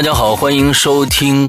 [0.00, 1.46] 大家好，欢迎收听。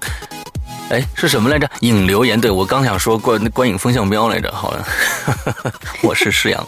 [0.90, 1.72] 哎，是什么来着？
[1.80, 2.40] 影留言。
[2.40, 4.52] 对我刚想说观观影风向标来着。
[4.52, 4.86] 好了，
[6.04, 6.68] 我是施阳。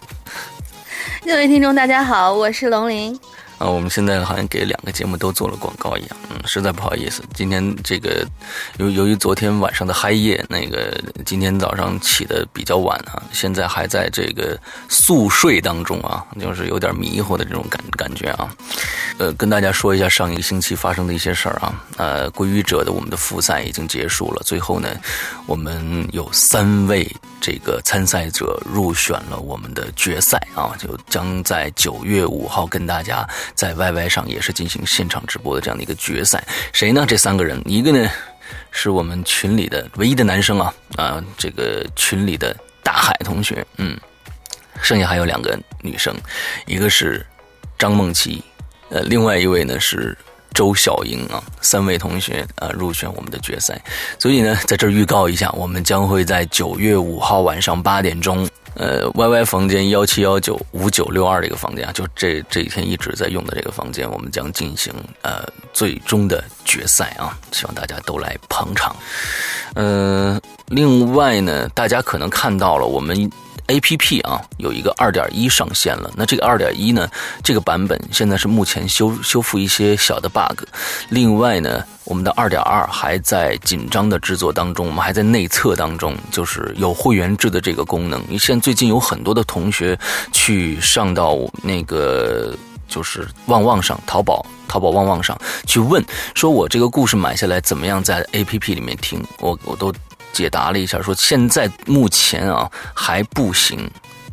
[1.25, 3.19] 各位听众，大家好，我是龙鳞。
[3.57, 8.25] 啊，我们现在好像给两个节目都做了广告一样，嗯，实在不好意思，今天这个
[8.77, 18.49] 由由于昨天晚上的嗨夜，那个今天早上起的比较晚啊，现在还在这个宿睡当中啊，就是有点迷糊的这种感感觉啊。
[19.19, 21.83] 呃，跟大家说一下上一个星期发生的一些事儿啊。
[21.97, 24.89] 呃，归于者的我们的复赛已经结束了，最后呢，
[25.45, 33.27] 我们有三位这个参赛者入选了我们的决赛啊，就将在九月五号跟大家。
[33.53, 37.05] 在 YY 上也是进行现场直播的这样的一个决赛，谁呢？
[37.07, 38.09] 这三个人，一个呢
[38.71, 43.97] 是我们群里的唯一的男生啊啊，这个群里的大海同学，嗯，
[44.81, 46.15] 剩下还有两个女生，
[46.65, 47.25] 一个是
[47.77, 48.43] 张梦琪，
[48.93, 50.15] 呃，另外一位呢是
[50.53, 53.81] 周小英啊，三位同学啊入选我们的决赛，
[54.19, 58.47] 所以呢，在这儿预告一下，我们将会在九月五号晚上八点钟。
[58.75, 64.93] 呃，Y Y 房间幺七幺九五九六二这个房间啊，就这这几天一直在用的这个房间，我们将进行
[65.23, 65.43] 呃
[65.73, 68.95] 最终的决赛啊，希望大家都来捧场。
[69.73, 73.31] 呃，另外呢，大家可能看到了我们。
[73.67, 76.11] A P P 啊，有一个二点一上线了。
[76.15, 77.09] 那这个二点一呢，
[77.43, 80.63] 这个版本现在是目前修修复一些小的 bug。
[81.09, 88.21] 另外呢，我们的二点二还在紧张的制作当中，我们还在内测当中，就是有会员制的这个功能。
[88.27, 89.97] 你现在最近有很多的同学
[90.31, 92.55] 去上到那个
[92.87, 96.03] 就是旺旺上，淘宝淘宝旺旺上去问，
[96.35, 99.23] 说我这个故事买下来怎么样在 A P P 里面听？
[99.39, 99.93] 我我都。
[100.33, 103.89] 解答了一下，说现在目前啊还不行，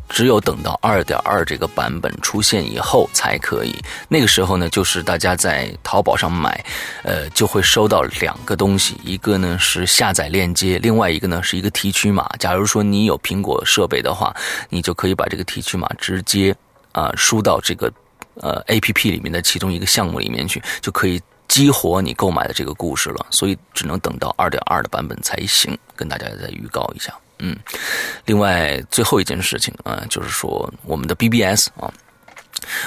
[0.09, 3.73] 只有等到二点二这个版本出现以后才可以。
[4.09, 6.65] 那个时候呢，就是大家在淘宝上买，
[7.03, 12.27] 呃，就会收到两个东西，一个呢是下载链接，另外一个呢是一个提取码。
[12.39, 14.35] 假如说你有苹果设备的话，
[14.69, 16.53] 你就可以把这个提取码直接
[16.91, 17.89] 啊输到这个
[18.35, 21.21] 呃 A P P 里面的其中一个项目里面去，就可以。
[21.51, 25.77] 激活你购买的这个故事了，所以只能等到二点二的版本才行。
[25.97, 27.53] 跟大家再预告一下，嗯。
[28.23, 31.91] 另外，最后一件事情啊，就是说我们的 BBS 啊，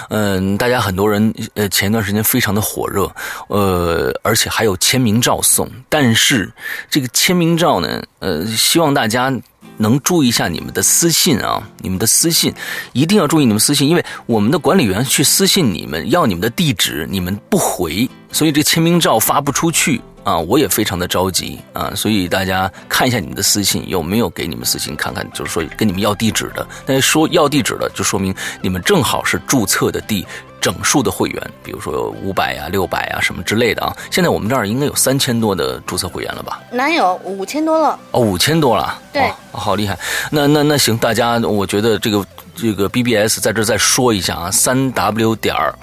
[0.09, 3.15] 嗯，大家很多人呃前一段时间非常的火热，
[3.49, 5.71] 呃，而且还有签名照送。
[5.91, 6.51] 但是
[6.89, 9.31] 这个签名照呢，呃，希望大家。
[9.77, 12.53] 能注意一下你们的私信啊，你们的私信
[12.93, 30.27] 一定要注意你们私信，因为我们的管理员去私信你们要你们的地址，你们不回，所以这签名照发不出去啊，我也非常的着急啊，所以大家看一下你们的私信有没有给你们私信看看，就是说跟你们要地址的，那说要地址的就说明你们正好是注册的地。
[30.65, 33.95] 整数的会员，比如说五百呀、六百啊什么之类的啊。
[34.11, 36.59] 现在我们这儿应该有三千多的注册会员了吧？
[36.73, 37.99] 哪有五千多了？
[38.13, 38.99] 哦，五千多了。
[39.13, 39.99] 对，好厉害。
[40.31, 42.25] 那那那行，大家，我觉得这个
[42.55, 45.79] 这个 BBS 在这再说一下啊，三 W 点儿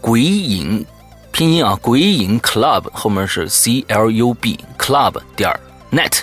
[0.00, 0.84] 鬼影
[1.30, 5.56] 拼音啊，鬼影 Club 后面是 C L U B Club 点
[5.92, 6.22] net。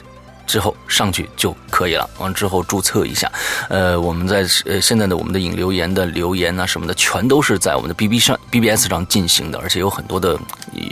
[0.52, 3.32] 之后上去就可以了，完之后注册一下，
[3.70, 10.38] 呃，我们在呃现在的我们的引留言的留言啊什么的，全都是在我们的 B B 上 B B S 上进行的，而且有很多的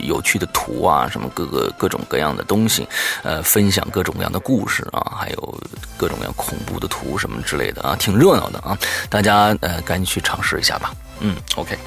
[0.03, 2.87] 有趣的图啊，什么各个各种各样的东西，
[3.21, 5.59] 呃，分享各种各样的故事啊，还有
[5.97, 8.77] 各种各样恐怖的图什么之类的啊，挺热闹的啊，
[9.09, 11.77] 大家呃赶紧去尝试一下吧，嗯，OK。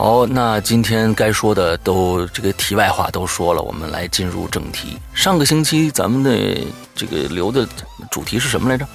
[0.00, 4.96] 好，那今天该说的都这个题外话都说了，我们来进入正题。
[5.12, 7.68] 上个星期咱们的这个留的
[8.10, 8.88] 主题是什么来着？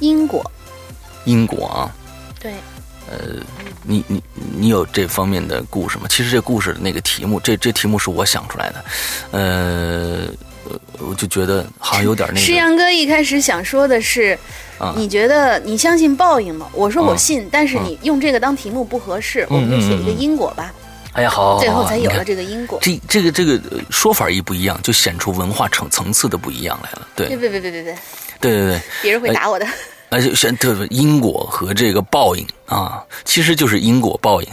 [0.00, 0.50] 因果。
[1.26, 1.92] 因果啊。
[2.40, 2.54] 对。
[3.10, 3.18] 呃，
[3.82, 4.22] 你你
[4.56, 6.06] 你有这方面的故事吗？
[6.08, 8.84] 其实这故事的那个题目，这这题目是我想出来的。
[9.32, 10.26] 呃，
[10.98, 12.40] 我就觉得好像有点那个。
[12.40, 14.38] 石阳哥一开始想说的是。
[14.96, 16.68] 你觉得你相信报应吗？
[16.72, 20.72] 我说我信，但是你用这个当题目不合适，我们就写一个因果吧。
[21.12, 22.78] 哎呀，好，最后才有了这个因果。
[22.82, 23.60] 这这个这个
[23.90, 27.06] 说法一不一样，就显出文化层层次的不一样来了。
[27.14, 27.98] 对，别别别别别别，
[28.40, 29.66] 对对对，别人会打我的。
[30.10, 34.48] 而且选特别因果和这个报应啊，其实就是因果报应，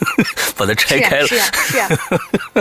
[0.56, 1.26] 把它拆开了。
[1.26, 1.88] 是啊是啊。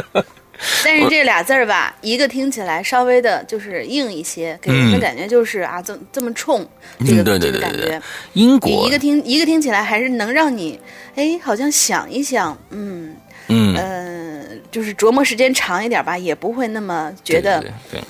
[0.83, 6.67] 但是这俩字儿吧，一个听起来稍微的就是硬一些，给人的感觉就是啊，这这么冲，
[7.05, 8.01] 这个这个感觉。
[8.33, 10.79] 因果一个听一个听起来还是能让你
[11.15, 13.15] 哎，好像想一想，嗯
[13.49, 17.61] 嗯呃，就是琢磨时间长一点吧，也不会那么觉得。
[17.61, 18.01] 对对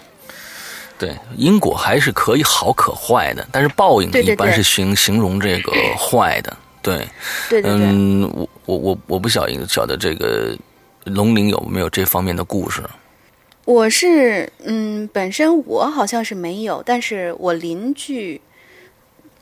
[0.97, 6.55] 对，因果还是可以好可坏的，但是报应一般是形形容这个 坏的。
[6.81, 7.05] 对
[7.49, 7.71] 对对。
[7.71, 10.57] 嗯，我我我我不晓晓得这个。
[11.07, 12.81] 龙陵有没有这方面的故事？
[13.65, 18.39] 我是嗯，本身我好像是没有，但是我邻居，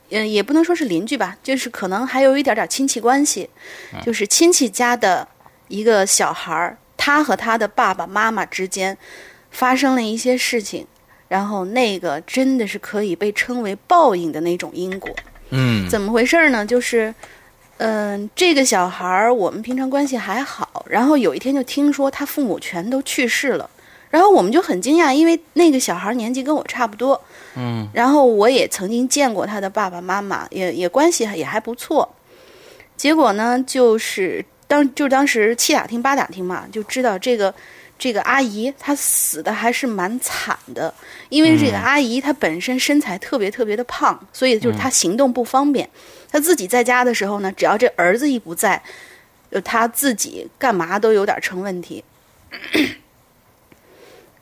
[0.09, 3.47] 嗯，也不能说是邻居吧，就是可能还有一点点亲戚关系，
[4.03, 5.27] 就是亲戚家的
[5.67, 8.97] 一个小孩儿，他和他的爸爸妈妈之间
[9.51, 10.87] 发生了一些事情，
[11.27, 15.15] 然后那个真的是可以被称为报应的那种因果。
[15.51, 16.65] 嗯，怎么回事呢？
[16.65, 17.13] 就是，
[17.77, 23.69] 嗯，这个小孩儿我们平常关系还好，然后有一天就听说他父母全都去世了。
[24.09, 27.21] 然后我们就很惊讶，因为那个小孩年纪跟我差不多，
[27.57, 32.07] 嗯，然后我也曾经见过他的爸爸妈妈，也也关系也还不错。
[32.95, 37.53] 结果呢，就是当就当时七打听八打听嘛，就知道这个
[37.99, 40.93] 这个阿姨她死的还是蛮惨的，
[41.27, 45.89] 因为这个阿姨她本身身材特别特别的胖，所以就是她行动不方便。
[46.35, 48.83] 他自己在家的时候呢，只要这儿子一不在，
[49.49, 52.03] 就她自己干嘛都有点成问题。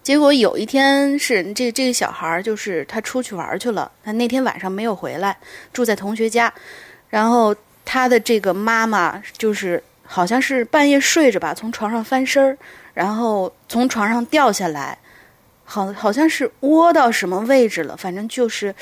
[0.01, 5.37] 结果有一天是这这个小孩儿，就是他出去玩去了，他那天晚上没有回来，
[5.71, 6.51] 住在同学家，
[7.11, 7.55] 然后
[7.85, 12.57] 他的这个妈妈就是好像是半夜睡着吧，从床上翻身儿，
[12.95, 14.97] 然后从床上掉下来，
[15.63, 18.73] 好好像是窝到什么位置了，反正就是，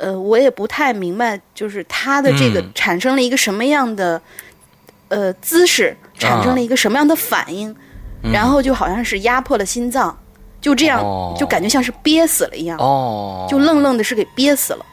[0.00, 4.20] 呃，我也不太明白，就是他的这个产生了一个什么样的
[5.08, 7.74] 呃姿势，产生了一个什么样的反应，
[8.32, 10.18] 然后就好像是压迫了心脏。
[10.60, 11.00] 就这样，
[11.38, 14.84] 就感觉像是憋死了一样，哦就愣愣的是给憋死了。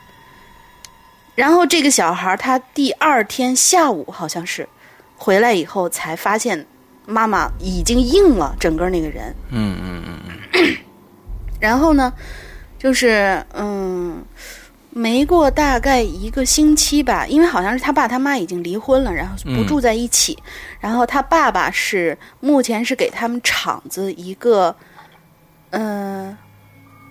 [1.35, 4.67] 然后这个小孩他第二天下午好像是
[5.15, 6.65] 回来以后才发现
[7.05, 9.35] 妈妈已经硬了，整个那个人。
[9.51, 10.19] 嗯嗯嗯
[10.53, 10.77] 嗯。
[11.59, 12.13] 然后呢，
[12.79, 14.23] 就是嗯，
[14.97, 20.37] 没过大概一个星期吧，因为好像是他爸他妈已经离婚了，然后不住在一起。
[20.79, 24.75] 然后他爸爸是目前是给他们厂子一个。
[25.71, 26.35] 嗯，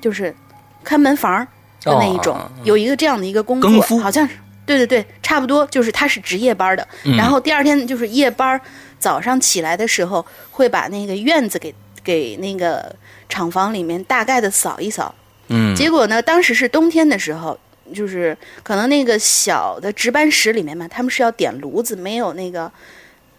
[0.00, 0.34] 就是
[0.82, 1.46] 看门房
[1.82, 4.34] 的那一种，有一个这样的一个工作，好像是
[4.64, 6.88] 对对对，差不多就是他是值夜班的。
[7.18, 8.58] 然后第二天就是夜班，
[8.98, 12.96] 早上起来的时候会把那个院子给给那个
[13.28, 15.14] 厂房里面大概的扫一扫。
[15.48, 17.58] 嗯，结果呢，当时是冬天的时候，
[17.92, 22.70] 就是可能那个小的值班室里面嘛，他们是要点炉子，没有那个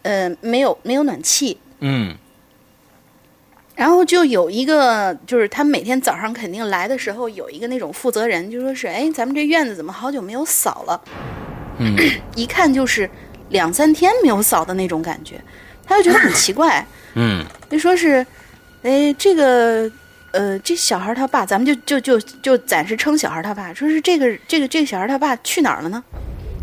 [0.02, 1.58] 呃，没有没有暖气。
[1.80, 2.16] 嗯。
[3.74, 11.00] 然后就有一个，就是他每天早上肯定来的时候，有一个那种负责人，就说是，哎，咱们这院子怎么好久没有扫了？
[11.78, 11.96] 嗯，
[12.34, 13.08] 一看就是
[13.50, 15.40] 两三天没有扫的那种感觉，
[15.86, 16.84] 他就觉得很奇怪。
[17.14, 18.26] 嗯，就说是，
[18.82, 19.88] 哎，这个，
[20.38, 26.02] 呃，这小孩他爸，咱们就就就就暂时称小孩他爸，说是这个这个这个小孩他爸去哪儿了呢？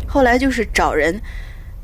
[0.08, 1.20] 后来就是找人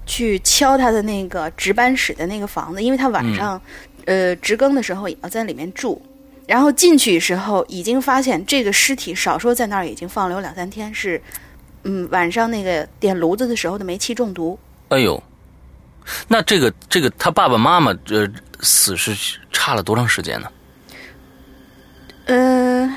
[0.06, 3.60] 去敲他的那个值班室的那个房子，因为他晚上。
[4.04, 6.02] 呃，值更的时候也要在里面住，
[6.48, 11.22] 然后进去时候已经发现这个尸体少说在那儿已经放了有两三天，是
[11.84, 14.58] 嗯晚上那个点炉子的时候的煤气中毒。
[14.88, 15.22] 哎呦，
[16.26, 18.28] 那这个这个他爸爸妈妈这
[18.60, 20.50] 死是差了多长时间呢？
[22.32, 22.96] 呃，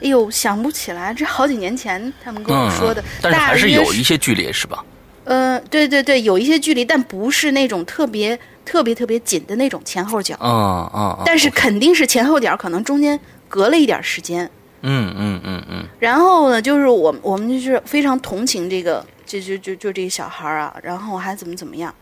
[0.00, 4.84] 哎呦，想不起来，这好几年前他们跟我说的，但是还是有一些距离是吧？
[5.24, 8.38] 呃，对对对，有一些距离，但不是那种特别。
[8.66, 15.86] 特别特别紧的那种前后脚，嗯嗯，但是肯定是前后脚，可能中间隔了一点时间，嗯嗯嗯嗯。
[15.98, 21.94] 然后呢，就是我我们就是非常同情这个，就就就就这个小孩啊，然后还怎么怎么样。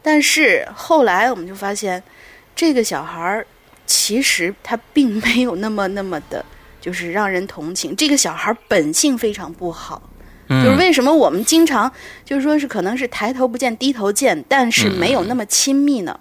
[0.00, 2.02] 但是后来我们就发现，
[2.56, 3.44] 这个小孩
[3.88, 6.44] 其实他并没有那么那么的，
[6.80, 7.96] 就是让人同情。
[7.96, 10.00] 这个小孩本性非常不好。
[10.48, 11.92] 就是为什么我们经常
[12.24, 16.20] 就是说是可能是抬头不见低头见，但是没有那么亲密呢？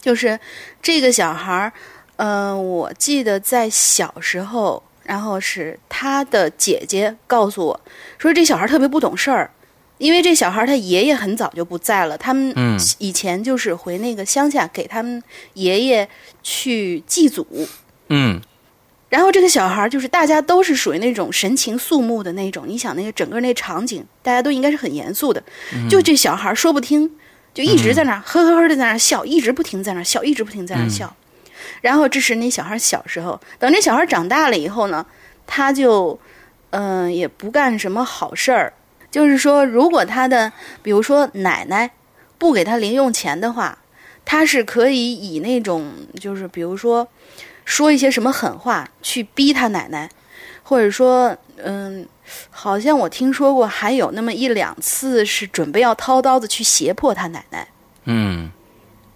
[0.00, 0.38] 就是
[0.80, 1.72] 这个小孩儿，
[2.14, 7.80] 嗯，我记得在小时候，然后是他的姐姐告诉我
[8.18, 9.50] 说，这小孩特别不懂事儿，
[9.98, 12.54] 因为这小孩他爷爷很早就不在了，他们
[12.98, 15.22] 以前就是回那个乡下给他们
[15.54, 16.08] 爷爷
[16.42, 17.46] 去祭祖，
[18.08, 18.40] 嗯。
[19.08, 25.40] 然后这个小孩就是大家都是属于那种神情肃穆的那种，你想那个整个那场景，大家都应该是很严肃的，
[25.88, 27.08] 就这小孩说不听，
[27.54, 31.14] 就一直在那呵呵呵的在那笑，一直不停在那笑，一直不停在那笑。
[31.80, 35.06] 然后这是那小孩小时候，等这小孩长大了以后呢，
[35.46, 36.18] 他就
[36.70, 38.72] 嗯也不干什么好事儿，
[39.16, 41.90] 就是说如果他的比如说奶奶
[42.36, 43.78] 不给他零用钱的话，
[44.26, 47.08] 他是可以以那种就是比如说。
[47.68, 50.08] 说一些什么狠话去逼他奶奶，
[50.62, 52.06] 或者说，嗯，
[52.48, 57.66] 好像我听说过还有那么一两次是准备要掏刀子去胁迫他奶奶。
[58.04, 58.48] 嗯，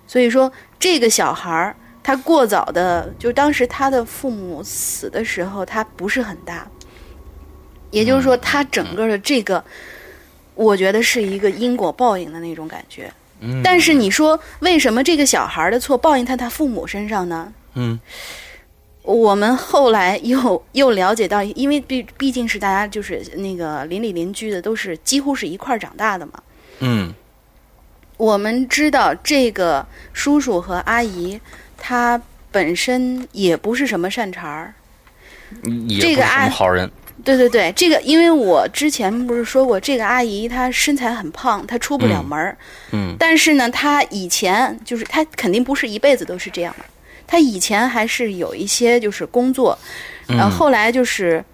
[0.04, 6.66] 所以说这个小孩儿他过早的，就当时他的父母死的时候，他不是很大，
[7.90, 9.62] 也就是说他整个的这个，
[10.54, 13.12] 我觉得是一个因果报应的那种感觉。
[13.40, 17.52] 嗯，但是你说为什么这个小孩的错报应在他父母身上呢？
[17.74, 17.98] 嗯
[19.02, 26.32] 我们后来又又了解到，因为毕毕竟是大家就是那个邻里邻居的，都是几乎是一块儿长大的嘛。
[26.80, 27.12] 嗯
[28.18, 31.40] 我们知道这个叔叔和阿姨，
[31.78, 32.20] 他
[32.52, 34.74] 本身也不是什么善茬儿。
[35.62, 36.88] 也不是什么这个阿好人。
[37.24, 42.56] 对对对，这个因为我之前不是说过，这个阿姨她身材很胖，她出不了门儿。
[42.92, 46.84] 嗯但是呢，她以前就是她肯定不是一辈子都是这样的，
[47.26, 49.78] 她以前还是有一些就是工作，
[50.26, 51.44] 然后嗯后来就是，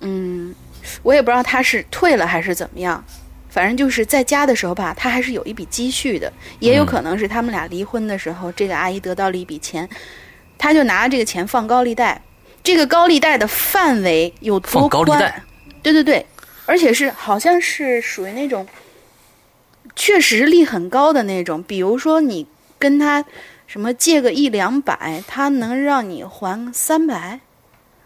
[0.00, 0.54] 嗯，
[1.02, 3.04] 我也不知道她是退了还是怎么样，
[3.50, 9.88] 反正就是在家的时候吧，她还是有一笔积蓄的，也有嗯可能是他们俩离婚的时候，这个阿姨得到了一笔钱，
[10.56, 12.20] 她就拿这个钱放高利贷，
[12.68, 15.18] 这个高利贷的范围有多放高利宽？
[15.18, 15.42] 贷，
[15.82, 16.26] 对对对，
[16.66, 18.66] 而且是好像是属于那种
[19.96, 22.46] 确实利很高的那种，比如说你
[22.78, 23.24] 跟他
[23.66, 27.40] 什么借个一两百，他能让你还三百，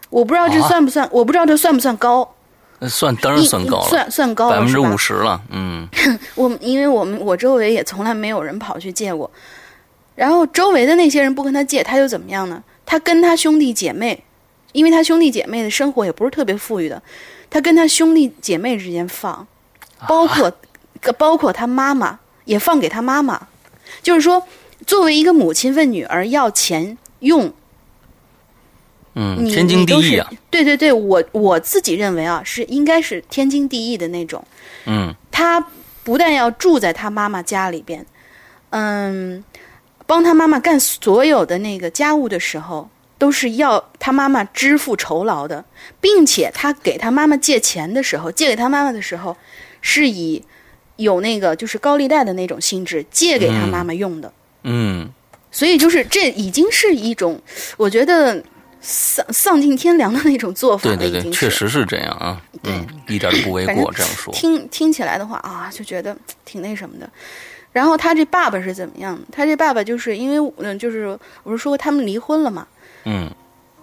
[0.09, 2.33] 我不知道这啊算不算，我不知道这算不算高，
[2.79, 4.97] 那算当然算高了，算算高了百分之五？
[4.97, 5.41] 十了。
[5.49, 5.85] 嗯
[6.35, 9.29] 我因为我们我周围也从来没有人跑去借过，
[10.15, 12.63] 然后周围的那些人不跟他借，他又怎么样呢？
[12.85, 14.23] 他跟他兄弟姐妹，
[14.73, 17.01] 因为他兄弟姐妹的生活也不是特别富裕的，
[17.49, 19.47] 他跟他兄弟姐妹之间放，
[20.07, 20.51] 包括、
[21.17, 23.47] 包括他妈妈也放给他妈妈，
[24.01, 24.45] 就是说，
[24.85, 27.53] 作为一个母亲问女儿要钱用，
[29.15, 30.29] 嗯，你天经地义啊。
[30.49, 34.43] 对对对，我我自己认为啊，是应该是天经地义的那种。
[34.85, 35.65] 嗯他
[36.03, 38.05] 不但要住在他妈妈家里边，
[38.71, 39.43] 嗯，
[40.05, 42.89] 帮他妈妈干所有的那个家务的时候，
[43.23, 45.63] 都是要他妈妈支付酬劳的，
[46.01, 49.37] 并且他给他妈妈借钱的时候，借给他妈妈的时候，
[49.79, 50.43] 是以
[50.97, 54.33] 有那个就是高利贷的那种性质借给他妈妈用的。
[54.63, 55.09] 嗯，
[55.49, 57.41] 所以就是这已经是一种，
[57.77, 58.43] 我觉得
[58.81, 62.41] 丧丧尽天良的那种做法，对对对，确实是这样啊。
[62.63, 63.89] 嗯，一点都不为过。
[63.93, 66.13] 这样说，听听起来的话啊，就觉得
[66.43, 67.09] 挺那什么的。
[67.71, 69.17] 然后他这爸爸是怎么样？
[69.31, 71.07] 他这爸爸就是因为嗯，就是
[71.43, 72.67] 我不是说他们离婚了嘛。
[73.05, 73.29] 嗯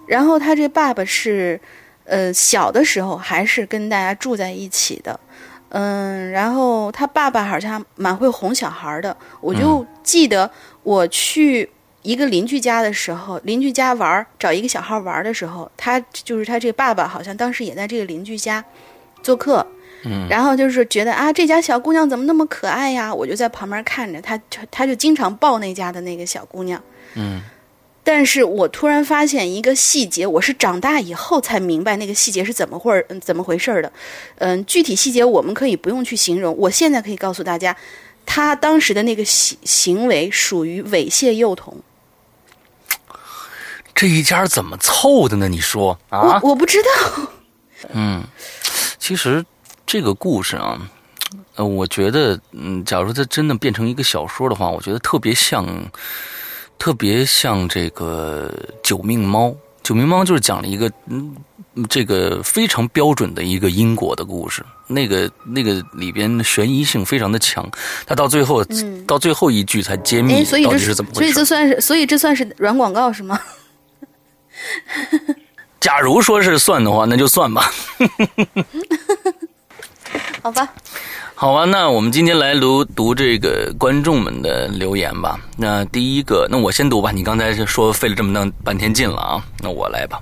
[0.07, 1.59] 然后他这爸爸是，
[2.05, 5.17] 呃，小的时候还是跟大家住在一起的，
[5.69, 9.15] 嗯，然后他爸爸好像蛮会哄小孩的。
[9.39, 10.49] 我就记得
[10.83, 11.69] 我去
[12.01, 18.63] 一个邻居家的时候，邻居家玩儿，找一个小孩玩儿的时候，他就是他这个爸爸好像当时也在这个邻居家
[19.23, 19.65] 做客。
[20.03, 23.13] 嗯然后就是觉得啊，这家小姑娘怎么那么可爱呀？
[23.13, 26.81] 我就在旁边看着，他就他就经常抱那家的那个小姑娘。
[27.13, 27.39] 嗯
[28.03, 33.91] 但是我突然发现一个细节，我是长大以后才明白那个细节是怎么回嗯怎么回事儿的。
[34.39, 37.75] 嗯，具体细节我们可以不用去形容，我现在可以告诉大家，
[38.25, 41.77] 他当时的那个行行为属于猥亵幼童。
[43.93, 45.47] 这一家怎么凑的呢？
[45.47, 46.39] 你说我啊？
[46.41, 47.31] 我不知道，
[47.93, 48.23] 嗯，
[48.97, 49.45] 其实
[49.85, 50.89] 这个故事啊，
[51.55, 55.67] 呃，我觉得，嗯，假如它真的变成一个小说的话，我觉得特别像，
[56.81, 59.49] 特别像这个《九命猫》。
[59.83, 61.35] 《九命猫》就是讲了一个，嗯，
[61.87, 64.65] 这个非常标准的一个因果的故事。
[64.87, 67.69] 那个那个里边悬疑性非常的强，
[68.07, 71.21] 他到最后、嗯到最后一句才揭秘到底是怎么回事。
[71.21, 73.39] 所以这算是，所以这算是软广告是吗？
[75.79, 77.71] 假如说是算的话，那就算吧。
[80.41, 80.67] 好吧，
[81.41, 85.39] 好吧，那我们今天来读读这个观众们的留言吧。
[85.57, 87.11] 那第一个，那我先读吧。
[87.11, 90.21] 你刚才说费了这么当半天劲了啊，那我来吧。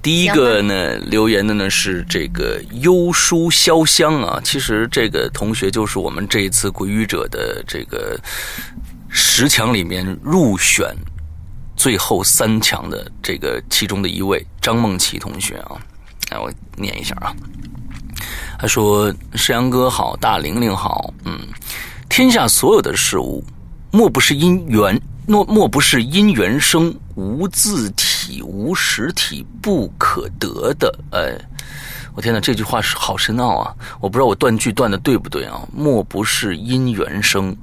[0.00, 4.40] 第一个呢，留言的呢是这个优书潇湘啊。
[4.44, 8.16] 其实这个同学就是我们这一次鬼语者的这个
[9.08, 10.94] 十强里面入选
[11.74, 15.74] 最后三强的这个其中的一位张梦琪同学啊。
[16.30, 17.34] 来，我念一下啊。
[18.58, 21.38] 他说：“世阳哥好，大玲玲好，嗯，
[22.08, 23.44] 天下所有的事物，
[23.90, 30.92] 莫不是因缘，莫莫不是因缘生，无自体，无实体，不可得的。
[31.12, 31.32] 哎，
[32.14, 33.74] 我天哪，这句话是好深奥啊！
[34.00, 35.60] 我不知道我断句断的对不对啊？
[35.72, 37.56] 莫不是因缘生，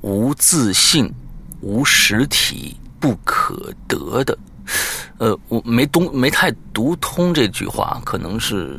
[0.00, 1.12] 无自性，
[1.60, 4.38] 无实体，不可得的。”
[5.18, 8.78] 呃，我没读没太读通这句话，可能是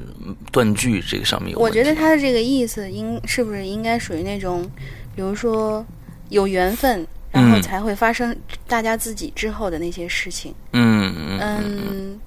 [0.51, 1.69] 断句这个上面有我。
[1.69, 4.69] 觉得他的这个意思应是不是应该属于那种，
[5.15, 5.85] 比如说
[6.29, 8.35] 有缘分然后嗯才会发生
[8.67, 10.53] 大家自己之后的那些事情。
[10.73, 12.19] 嗯嗯嗯，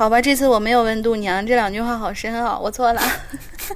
[0.00, 3.02] 好吧，这次我没有问度娘，这两句话好深奥，我错了。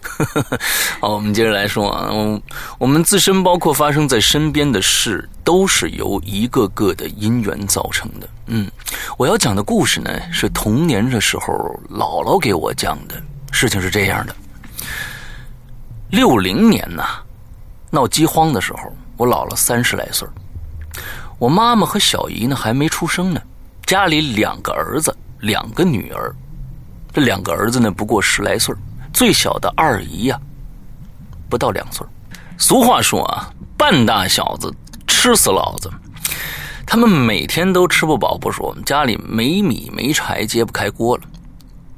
[0.99, 2.43] 好，我们接着来说啊，我
[2.79, 8.27] 我们自身包括发生在身边的事，都是由一个个的因缘造成的。
[8.47, 8.67] 嗯，
[9.19, 11.53] 我要讲的故事呢，是童年的时候
[11.91, 13.23] 姥姥给我讲的。
[13.53, 14.35] 事情是这样的：
[16.09, 17.05] 六零年呐、
[17.91, 20.27] 闹饥荒的时候，我姥姥三十来岁
[21.39, 23.43] 我妈妈和小姨呢还没出生呢，
[23.85, 25.15] 家里两个儿子，
[25.45, 26.35] 两个女儿。
[27.13, 28.75] 这两个儿子呢不过十来岁
[29.13, 30.41] 最小的二姨呀、
[31.49, 32.05] 不到两岁
[32.59, 34.75] 俗话说啊，半大小子
[35.07, 35.91] 吃死老子。
[36.87, 41.23] 他们每天都吃不饱不说，家里没米没柴，揭不开锅了。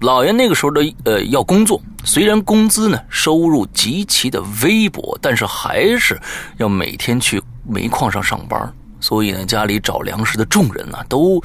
[0.01, 6.21] 老爷那个时候的呃要工作，虽然工资呢收入极其的微薄，但是还是
[6.59, 11.43] 要每天去煤矿上上班，所以呢家里找粮食的众人呢、都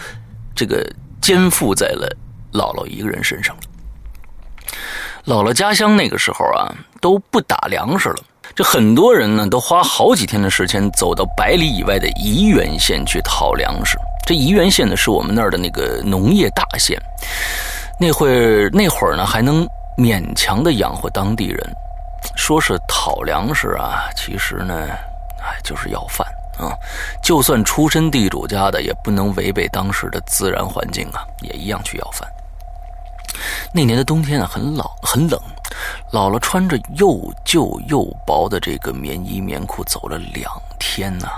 [0.53, 0.85] 这个
[1.21, 2.09] 肩负在了
[2.51, 3.61] 姥姥一个人身上了。
[5.25, 8.17] 姥姥家乡那个时候啊都不打粮食了，
[8.55, 13.97] 这很多人呢都花好几天的时间走到百里以外的沂源县去讨粮食。
[14.25, 16.99] 这沂源县呢是我们那儿的那个农业大县，
[17.99, 19.67] 那会那会儿呢还能
[19.97, 21.75] 勉强的养活当地人。
[22.35, 24.87] 说是讨粮食啊，其实呢，
[25.39, 26.27] 哎，就是要饭
[26.61, 26.75] 啊。
[27.21, 32.27] 就算出身地主家的，也不能违背当时的自然环境啊，也一样去要饭。
[33.73, 35.39] 那年的冬天啊，很老很冷，
[36.11, 41.29] 姥姥穿着又旧又薄的这个棉衣棉裤走了两天呐、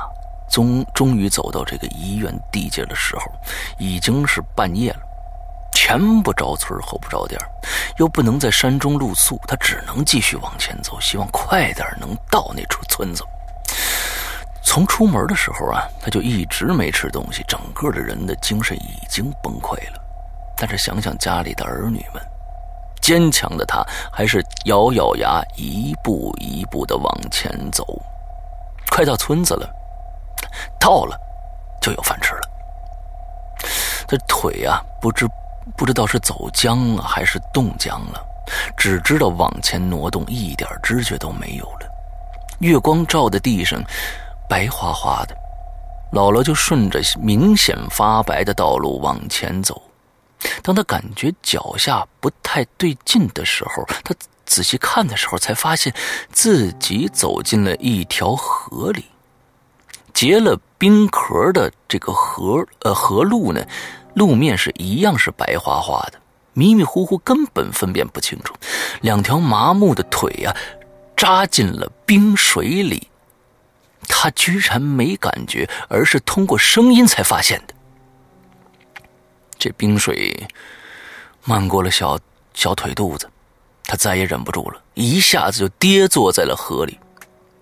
[0.50, 3.32] 终终于走到这个医院地界的时候，
[3.78, 5.00] 已经是半夜了。
[5.72, 7.40] 前不着村后不着店
[7.98, 13.24] 又不能在山中露宿，他只能继续往前走，希望快点能到那处村子。
[14.64, 20.02] 从出门的时候啊，他就一直没吃东西，整个的人的精神已经崩溃了。
[20.56, 22.24] 但是想想家里的儿女们，
[23.02, 27.86] 坚强的他还是咬咬牙，一步一步的往前走。
[28.90, 29.70] 快到村子了，
[30.80, 31.20] 到了
[31.82, 32.50] 就有饭吃了。
[34.08, 35.28] 这腿啊，不知
[35.76, 38.26] 不知道是走僵了还是冻僵了，
[38.78, 41.90] 只知道往前挪动，一点知觉都没有了。
[42.60, 43.82] 月光照的地上，
[44.54, 45.36] 白花花的。
[46.12, 49.82] 姥姥就顺着明显发白的道路往前走。
[50.62, 54.14] 当他感觉脚下不太对劲的时候，他
[54.46, 55.92] 仔细看的时候，才发现
[56.32, 59.06] 自己走进了一条河里。
[60.14, 63.66] 结了冰壳的这个河，呃，河路呢，
[64.14, 66.20] 路面是一样是白花花的，
[66.54, 68.54] 迷迷糊糊，根本分辨不清楚。
[69.02, 70.56] 两条麻木的腿呀、
[71.18, 73.08] 扎进了冰水里，
[74.08, 77.74] 他居然没感觉，而是通过声音才发现的。
[79.58, 80.48] 这冰水
[81.44, 82.20] 漫过了小
[82.54, 83.30] 小腿肚子，
[83.86, 87.00] 他再也忍不住了，一下子就跌坐在了河里，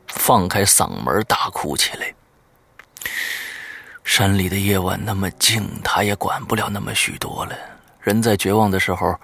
[0.07, 2.13] 放开嗓门大哭起来。
[4.03, 7.55] 山里的夜晚那么静，他也管不了那么许多了。
[8.01, 9.15] 人在绝望的时候，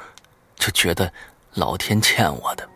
[0.56, 1.12] 就觉得
[1.56, 2.69] 老天欠我的，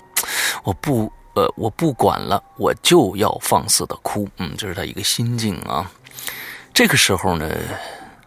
[0.64, 4.28] 我不呃我不管了，我就要放肆的哭。
[4.38, 5.90] 嗯，这是他一个心境啊。
[6.74, 7.50] 这个时候呢，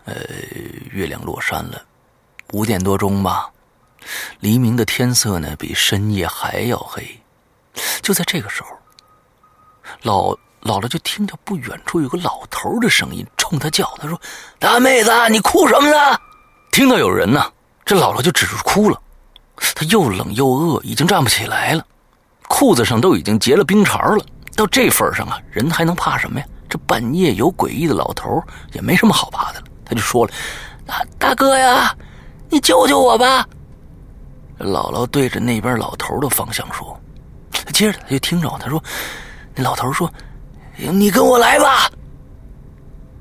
[0.05, 0.15] 呃，
[0.91, 1.83] 月亮落山了，
[2.53, 3.51] 五点多钟吧。
[4.41, 7.03] 黎明的天色呢，比深夜还要黑。
[8.03, 8.69] 就在这个时候，
[10.03, 10.31] 老
[10.63, 14.21] 姥姥就听到不远处有个老头的声音冲她叫，他说
[14.59, 16.19] ：“大妹子，你哭什么呢？”
[16.71, 17.51] 听到有人呢，
[17.85, 19.01] 这姥姥就止住哭了。
[19.75, 21.87] 她又冷又饿，已经站不起来了，
[22.55, 24.25] 裤子上都已经结了冰碴了。
[24.55, 26.47] 到这份上啊，人还能怕什么呀？
[26.69, 28.41] 这半夜有诡异的老头，
[28.73, 29.67] 也没什么好怕的了。
[29.85, 30.33] 他就说了
[30.87, 31.93] ：“大大哥呀，
[32.49, 33.45] 你救救我吧！”
[34.61, 36.97] 姥姥对着那边老头的方向说。
[37.73, 38.81] 接着他就听着他说
[39.57, 40.09] ：“那老头说，
[40.77, 41.91] 你跟我来吧。”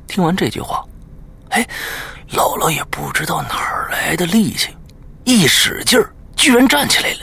[0.08, 0.86] 听完这句话，
[1.50, 1.68] 哎，
[2.30, 4.78] 姥姥也不知道哪儿来的力气，
[5.24, 7.20] 一使劲儿，居然站起来了。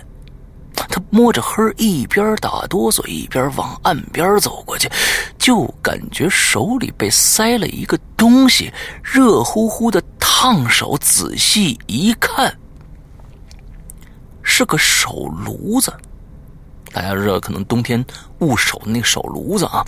[0.89, 4.91] 他摸着黑一边打哆嗦一边往岸边走过去，
[5.39, 10.97] 就感觉手里被塞了一个东西，热乎乎的烫手。
[11.01, 12.57] 仔细一看，
[14.43, 15.93] 是个手炉子。
[16.93, 18.05] 大家知道，可能冬天
[18.39, 19.85] 捂手的那个手炉子啊。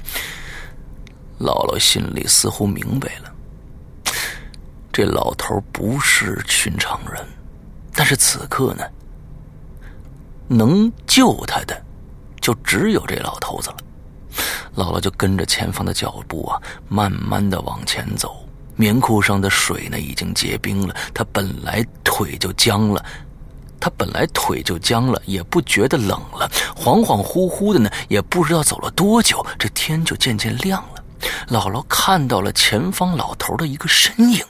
[1.41, 3.33] 姥姥心里似乎明白了，
[4.93, 7.27] 这老头不是寻常人，
[7.93, 8.85] 但是此刻呢，
[10.53, 11.83] 能救他的
[12.41, 13.77] 就只有这老头子了。
[14.77, 18.37] 姥姥就跟着前方的脚步啊，慢慢的往前走。
[18.75, 20.97] 棉裤上的水呢，已经结冰了。
[21.13, 23.05] 她本来腿就僵了，
[23.79, 26.51] 她本来腿就僵了，也不觉得冷了。
[26.75, 31.05] 恍恍惚惚的呢，也不知道走了多久，这天就渐渐亮了。
[31.49, 34.43] 姥姥看到了前方老头的一个身影。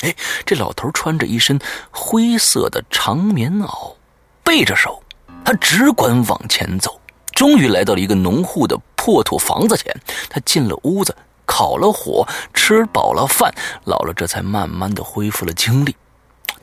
[0.00, 0.14] 哎，
[0.44, 3.94] 这老头穿着一身灰色的长棉袄，
[4.42, 5.02] 背着手，
[5.46, 7.00] 他只管往前走。
[7.32, 9.94] 终于来到了一个农户的破土房子前，
[10.28, 13.54] 他进了屋子，烤了火，吃饱了饭，
[13.84, 15.94] 姥姥这才慢慢的恢复了精力。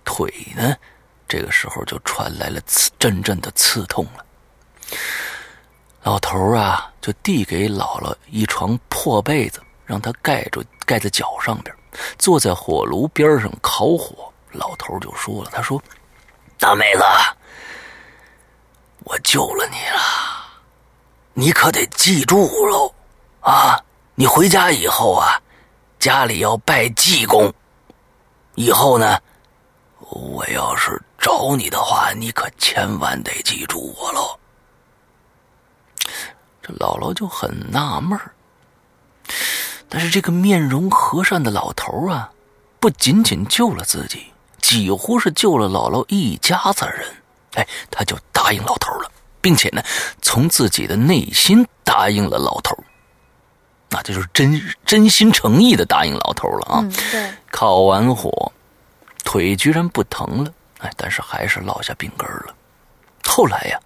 [0.04, 0.76] 腿呢，
[1.30, 4.26] 这个时候就传来了刺阵阵的刺痛了。
[6.02, 11.74] 老头啊，就递给姥姥一床破被子，让她盖住，盖在脚上边，
[12.17, 14.30] 坐在火炉边上烤火。
[14.52, 15.82] 老头就说了：“他说，
[16.60, 17.04] 大妹子，
[19.04, 20.02] 我救了你了。”
[21.36, 22.94] 你可得记住喽，
[23.42, 23.84] 啊！
[24.13, 25.42] 你回家以后啊，
[25.98, 27.52] 家里要拜济公。
[28.54, 29.20] 以后呢，
[29.98, 34.38] 我要是找你的话，你可千万得记住我喽。
[36.62, 38.20] 这姥姥就很纳闷
[39.89, 42.32] 但是这个面容和善的老头啊，
[42.80, 47.22] 不仅仅救了自己，几乎是救了姥姥一家子人。
[47.56, 49.12] 哎，他就答应老头了。
[49.42, 49.84] 并且呢，
[50.22, 52.74] 从自己的内心答应了老头
[53.89, 56.82] 那这就是真真心诚意的答应老头了啊。
[57.12, 58.52] 对，烤完火，
[59.26, 62.56] 腿居然不疼了，哎，但是还是落下病根了。
[63.26, 63.78] 后来呀，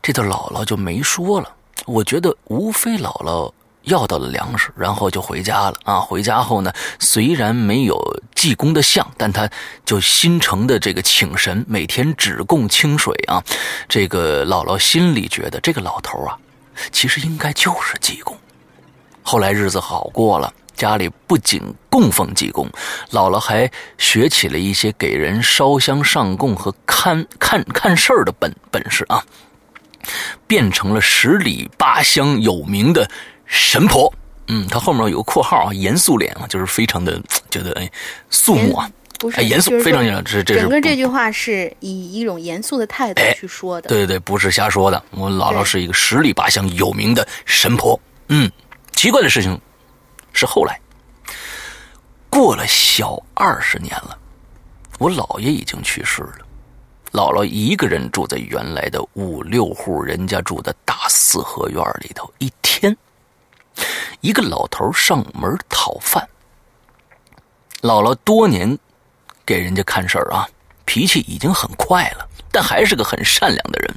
[0.00, 1.52] 这对姥姥就没说了。
[1.84, 3.52] 我觉得无非姥姥。
[3.84, 5.98] 要到了粮食，然后就回家了啊！
[5.98, 8.00] 回家后呢，虽然没有
[8.34, 9.48] 济公的像，但他
[9.84, 13.42] 就心诚的这个请神，每天只供清水啊。
[13.88, 16.38] 这个姥姥心里觉得，这个老头啊，
[16.92, 18.36] 其实应该就是济公。
[19.22, 22.68] 后来日子好过了，家里不仅供奉济公，
[23.10, 29.24] 姥姥还学起了一些给人烧香上供和看看看事儿的本本事啊，
[30.46, 33.10] 变成了十里八乡有名的。
[33.54, 34.10] 神婆，
[34.48, 37.90] 嗯，他后面有个括号啊，严肃脸啊，就是非常的 觉得哎
[38.30, 45.00] 肃穆啊，不是严肃，非常严肃，这这是整个这句话是以一种严肃的态度去说的，对对对，不是瞎说的。
[45.10, 48.50] 我姥姥是一个十里八乡有名的神婆，嗯，
[48.92, 49.60] 奇怪的事情
[50.32, 50.80] 是后来。
[52.30, 54.16] 过了小二十年了，
[54.98, 56.38] 我姥爷已经去世了，
[57.12, 62.96] 姥姥一个人住在原来的五六户人家住的大四合院里头，一天。
[64.20, 66.28] 一个老头上门讨饭。
[67.80, 68.78] 姥姥多年
[69.44, 70.48] 给人家看事儿啊，
[70.84, 73.94] 脾气已经很快了，但还是个很善良的人。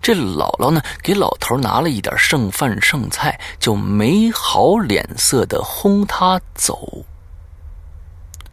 [0.00, 7.04] 这姥姥呢，给老头拿了一点剩饭剩菜，就没好脸色的轰他走。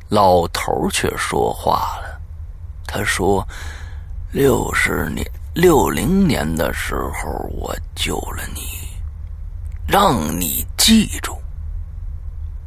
[0.10, 2.20] 老头却说话了，
[2.86, 3.48] 他说
[4.34, 8.62] ：“六十年六零年的时候，我救了你。”
[9.90, 11.36] 让你记住，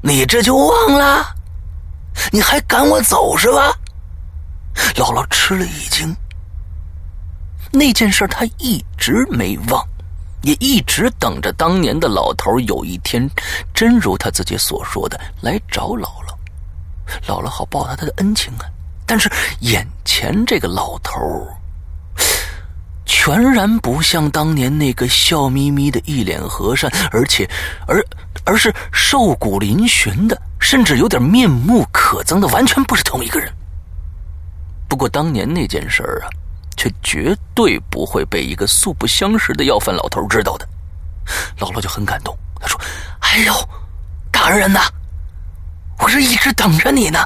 [0.02, 1.24] 你这就忘了？
[2.32, 3.72] 你还赶我走是吧？
[4.96, 6.12] 姥姥吃了一惊。
[7.70, 9.86] 那件事他一直没忘，
[10.42, 13.30] 也一直等着当年的老头有一天
[13.72, 16.34] 真如他自己所说的来找姥姥，
[17.24, 18.66] 姥姥好报答他的恩情啊。
[19.06, 19.30] 但是
[19.60, 21.20] 眼前这个老头
[23.24, 27.48] 全然不像当年那个笑眯眯的一脸和善，而且，
[27.86, 28.04] 而
[28.44, 33.48] 而是瘦骨嶙峋的，甚至有点面目可憎的，完全不是同一个人。
[34.88, 36.26] 不过当年那件事儿啊，
[36.76, 40.68] 却绝对不会被一个素不相识的要饭老头知道的。
[41.56, 42.76] 姥姥就很感动，她说
[43.22, 43.54] ：“哎呦，
[44.32, 44.80] 大人呐，
[46.00, 47.20] 我是一直等着你呢，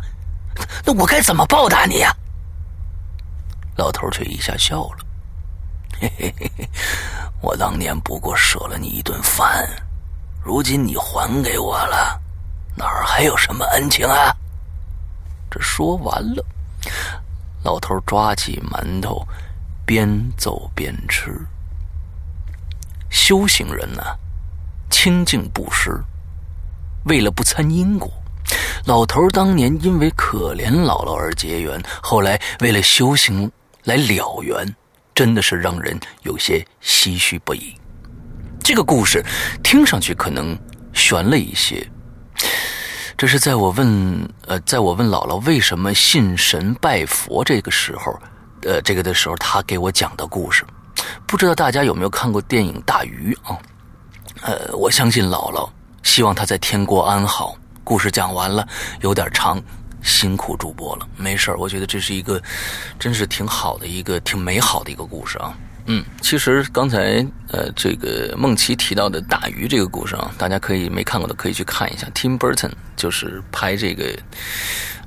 [0.84, 2.14] 那我该怎么报答你呀？”
[3.78, 5.05] 老头却一下笑了。
[6.00, 6.68] 嘿嘿嘿嘿，
[7.40, 9.66] 我当年不过舍了你一顿饭，
[10.44, 12.20] 如今你还给我了，
[12.76, 14.34] 哪儿还有什么恩情啊？
[15.50, 16.44] 这说完了，
[17.64, 19.26] 老头抓起馒头，
[19.86, 21.40] 边走边吃。
[23.08, 24.02] 修行人呢，
[24.90, 25.98] 清净布施，
[27.04, 28.10] 为了不参因果。
[28.84, 33.50] 老头当年因为可怜姥姥而结缘，后来为了修行
[33.84, 34.76] 来了缘。
[35.16, 37.74] 真的是让人有些唏嘘不已。
[38.62, 39.24] 这个故事
[39.62, 40.56] 听上去可能
[40.92, 41.88] 悬了一些，
[43.16, 48.12] 这是在我问呃，在我问姥姥为什么信神拜佛这个时候，
[48.64, 50.66] 呃，这个的时候，他给我讲的故事。
[51.26, 53.58] 不知道大家有没有看过电影《大鱼》啊？
[54.42, 55.66] 呃，我相信姥姥，
[56.02, 57.56] 希望她在天国安好。
[57.82, 58.66] 故事讲完了，
[59.00, 59.62] 有点长，
[60.06, 61.06] 辛苦主播了。
[61.18, 62.40] 没事我觉得这是一个，
[62.98, 65.52] 真是挺好的一个、挺美好的一个故事啊。
[65.88, 72.08] 嗯，其实刚才呃，这个梦琪提到的打鱼这个故事啊，大家可以没看过的可以去看一下。
[72.14, 74.16] Tim Burton 就是拍这个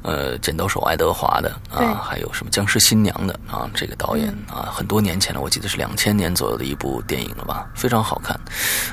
[0.10, 8.40] 呃《剪刀手爱德华》的啊，还有什么《僵尸新娘》的啊，这个导演啊，很多年前了，我记得是两千年左右的一部电影了吧，非常好看，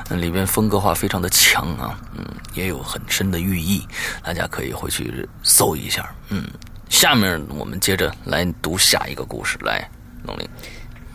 [0.09, 3.87] 嗯里边风格化非常的强啊，嗯，也有很深的寓意，
[4.23, 6.07] 大家可以回去搜一下。
[6.29, 6.45] 嗯，
[6.89, 9.89] 下面我们接着来读下一个故事，来，
[10.23, 10.47] 龙玲，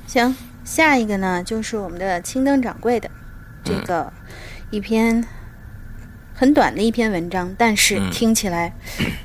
[0.09, 0.35] 行。
[0.65, 3.11] 下一个呢，就是我们的青灯掌柜的
[3.65, 4.11] 这个
[4.71, 5.23] 一篇
[6.35, 8.73] 很短的一篇文章，但是听起来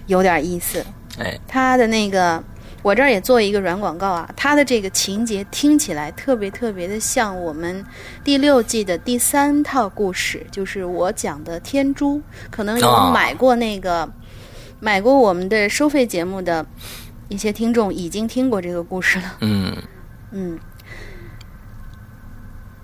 [0.05, 0.85] 有点意思。
[1.17, 2.43] 哎，他的那个，
[2.83, 4.29] 我这儿也做一个软广告啊。
[4.35, 7.83] 他的这个情节听起来特别特别的像我们
[8.23, 12.21] 第六季的第三套故事，就是我讲的天珠。
[12.51, 14.07] 可能有买过那个
[14.79, 16.65] 买过我们的收费节目的
[17.29, 19.37] 一些听众已经听过这个故事了。
[19.41, 19.75] 嗯
[20.31, 20.59] 嗯。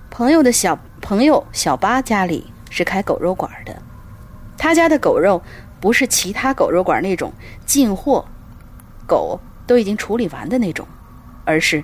[0.10, 3.80] 朋友的小朋友小八家里是开狗肉馆的，
[4.64, 5.44] 他家的狗肉
[5.82, 7.34] 不是其他狗肉馆那种
[7.66, 8.26] 进货
[9.06, 10.88] 狗都已经处理完的那种，
[11.44, 11.84] 而是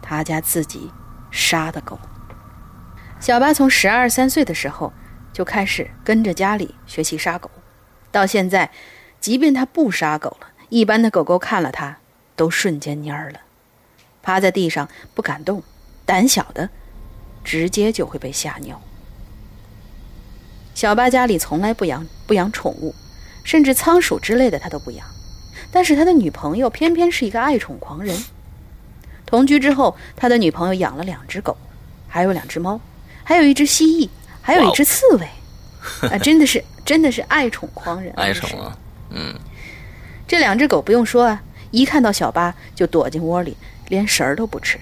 [0.00, 0.92] 他家自己
[1.32, 1.98] 杀的狗。
[3.18, 4.92] 小八从十二三岁的时候
[5.32, 7.50] 就开始跟着家里学习杀狗，
[8.12, 8.70] 到现在，
[9.18, 11.96] 即便他不杀狗了，一般的狗狗看了他
[12.36, 13.40] 都瞬间蔫儿了，
[14.22, 15.64] 趴在地上不敢动，
[16.06, 16.70] 胆小的。
[17.42, 18.80] 直接就会被吓尿。
[20.80, 22.94] 小八家里从来不养不养宠物，
[23.44, 25.06] 甚至仓鼠之类的他都不养。
[25.70, 28.18] 但是他的女朋友偏偏是一个爱宠狂人。
[29.26, 31.54] 同居之后，他的女朋友养了两只狗，
[32.08, 32.80] 还有两只猫，
[33.22, 34.08] 还有一只蜥蜴，
[34.40, 35.28] 还有一只刺猬。
[36.08, 38.10] 啊，真的是真的是爱宠狂人。
[38.16, 38.74] 爱宠啊，
[39.10, 39.38] 嗯。
[40.26, 43.54] 这两只狗不用说啊，一看到小八就躲进窝里，
[43.90, 44.80] 连食儿都不吃。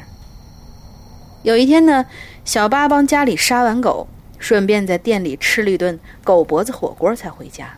[1.43, 2.07] 有一天呢。
[2.45, 7.77] 小八帮家里杀完狗，顺便在店里吃了一顿狗脖子火锅才回家。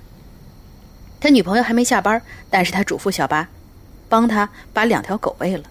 [1.21, 3.49] 他女朋友还没下班，但是他嘱咐小八，
[4.09, 5.65] 帮他把两条狗喂了。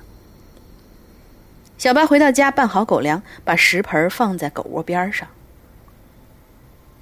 [1.78, 5.28] 小八回到家，拌好狗粮，把食盆放在狗窝边上。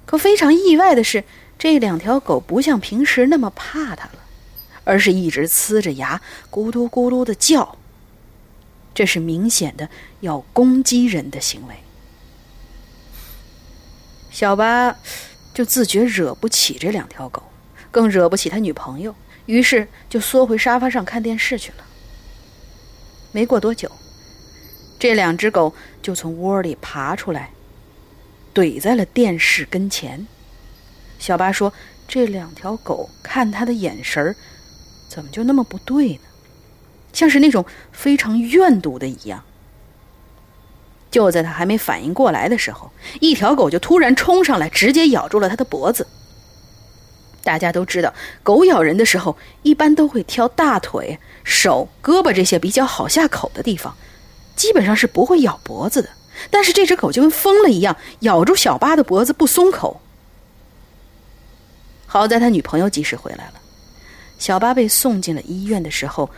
[0.06, 1.24] 可非常意外的是，
[1.58, 4.20] 这两条狗不像平时那么怕他了，
[4.84, 7.76] 而是一直呲着牙，咕嘟咕噜的叫。
[8.94, 11.74] 这是明显的要攻击人的行为。
[14.38, 14.96] 小八
[15.52, 17.42] 就自觉惹不起这两条狗，
[17.90, 19.12] 更惹不起他女朋友，
[19.46, 21.78] 于是就缩回沙发上看电视去了。
[23.32, 23.90] 没过多久，
[24.96, 27.50] 这两只狗就从窝里爬出来，
[28.54, 30.24] 怼在了电视跟前。
[31.18, 31.72] 小八说
[32.06, 34.36] ：“这两条狗看他的眼神儿，
[35.08, 36.20] 怎么就那么不对呢？
[37.12, 39.42] 像是那种非常怨毒的一样。”
[41.10, 42.90] 就在他还没反应过来的时候，
[43.20, 46.06] 一条狗就突然冲上来，直接咬住了他的脖子。
[47.42, 53.96] 大家都知道，狗咬人的时候一般都会挑大腿、手、胳膊这些比较好下口的地方，
[54.54, 56.10] 基本上是不会咬脖子的。
[56.50, 60.00] 但是这只狗就跟疯了一样，咬住小八的脖子不松口。
[62.06, 63.54] 好在他女朋友及时回来了，
[64.38, 66.28] 小八被送进了医院的时候，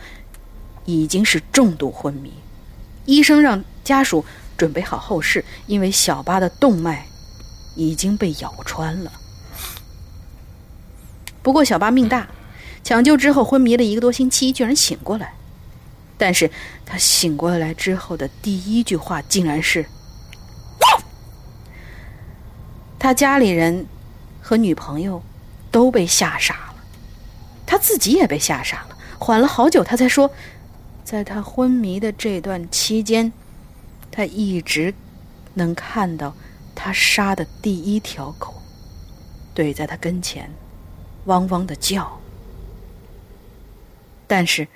[0.85, 2.31] 已经是重度昏迷，
[3.05, 4.23] 医生让家属。
[4.61, 7.07] 准备好后事，因为小巴的动脉
[7.75, 9.11] 已经被咬穿了。
[11.41, 12.27] 不过小巴命大，
[12.83, 15.33] 抢救之后昏迷了一个多星期，居然醒过来。
[16.15, 16.51] 但是
[16.85, 19.83] 他醒过来之后的第一句话竟然是
[22.99, 23.87] ：“他家里人
[24.43, 25.23] 和女朋友
[25.71, 26.83] 都被吓傻了，
[27.65, 28.95] 他自己也被吓傻了。
[29.17, 30.29] 缓了好久，他才说，
[31.03, 33.33] 在他昏迷的这段期间。”
[34.11, 34.93] 他一直
[35.53, 36.35] 能看到
[36.75, 38.53] 他杀的第一条狗
[39.55, 40.51] 怼在他跟前，
[41.25, 42.19] 汪汪的叫。
[44.27, 44.67] 但是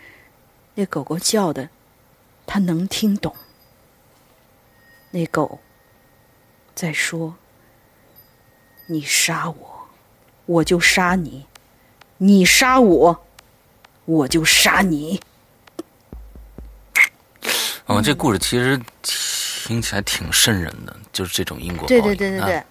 [0.73, 1.69] 那狗狗叫的，
[2.45, 3.35] 他能听懂。
[5.11, 5.59] 那狗
[6.73, 7.35] 在说
[8.87, 9.87] ：“你杀我，
[10.45, 11.45] 我就杀你；
[12.17, 13.25] 你杀我，
[14.05, 15.21] 我就杀你。”
[17.87, 18.79] 嗯，这故事其实。
[19.67, 21.99] 听起来挺瘆人的，就是这种因果报应。
[21.99, 22.63] 对对对对对，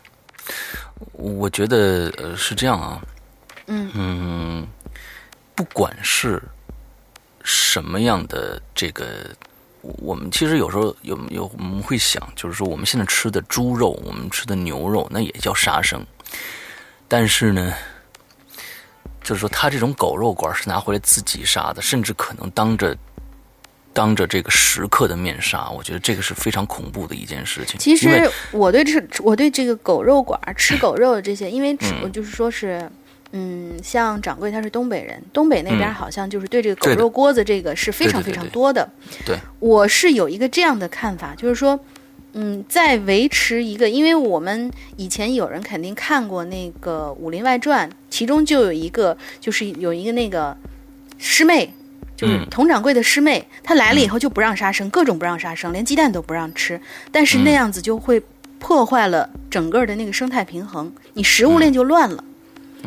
[1.10, 3.02] 我觉得呃是这样啊，
[3.66, 4.68] 嗯嗯，
[5.56, 6.40] 不管是
[7.42, 9.28] 什么样的这个
[9.80, 16.00] 我们其实有时候有有我们会想，就是说我们现在吃的猪肉，我们吃的牛肉，那也叫杀生。
[17.08, 17.74] 但是呢，
[19.24, 22.96] 就是说他这种狗肉馆是拿回来自己杀的，甚至可能当着
[23.94, 27.78] 当着这个食客的面杀，我觉得这个是非常恐怖的一件事情。
[27.78, 31.74] 其实我对这我对这个狗肉馆吃狗肉的这些，因为
[32.12, 32.86] 就是说是。
[33.36, 38.88] 嗯，像掌柜他是东北人，东北那边嗯好像就是对这个狗肉锅子这个是非常非常多的。
[39.26, 41.76] 对我是有一个这样的看法，就是说，
[42.34, 50.56] 嗯，在维持一个，因为我们以前有人肯定看过那个《武林外传》，其中就有一个，就是有一个那个
[51.18, 51.74] 师妹，
[52.16, 52.46] 就是嗯。
[52.50, 58.22] 佟掌柜的师妹，她来了以后就不让杀生，各种不让杀生，连鸡蛋都不让吃，但是那样子就会
[58.58, 62.24] 破坏了整个的那个生态平衡，你食物链就乱了。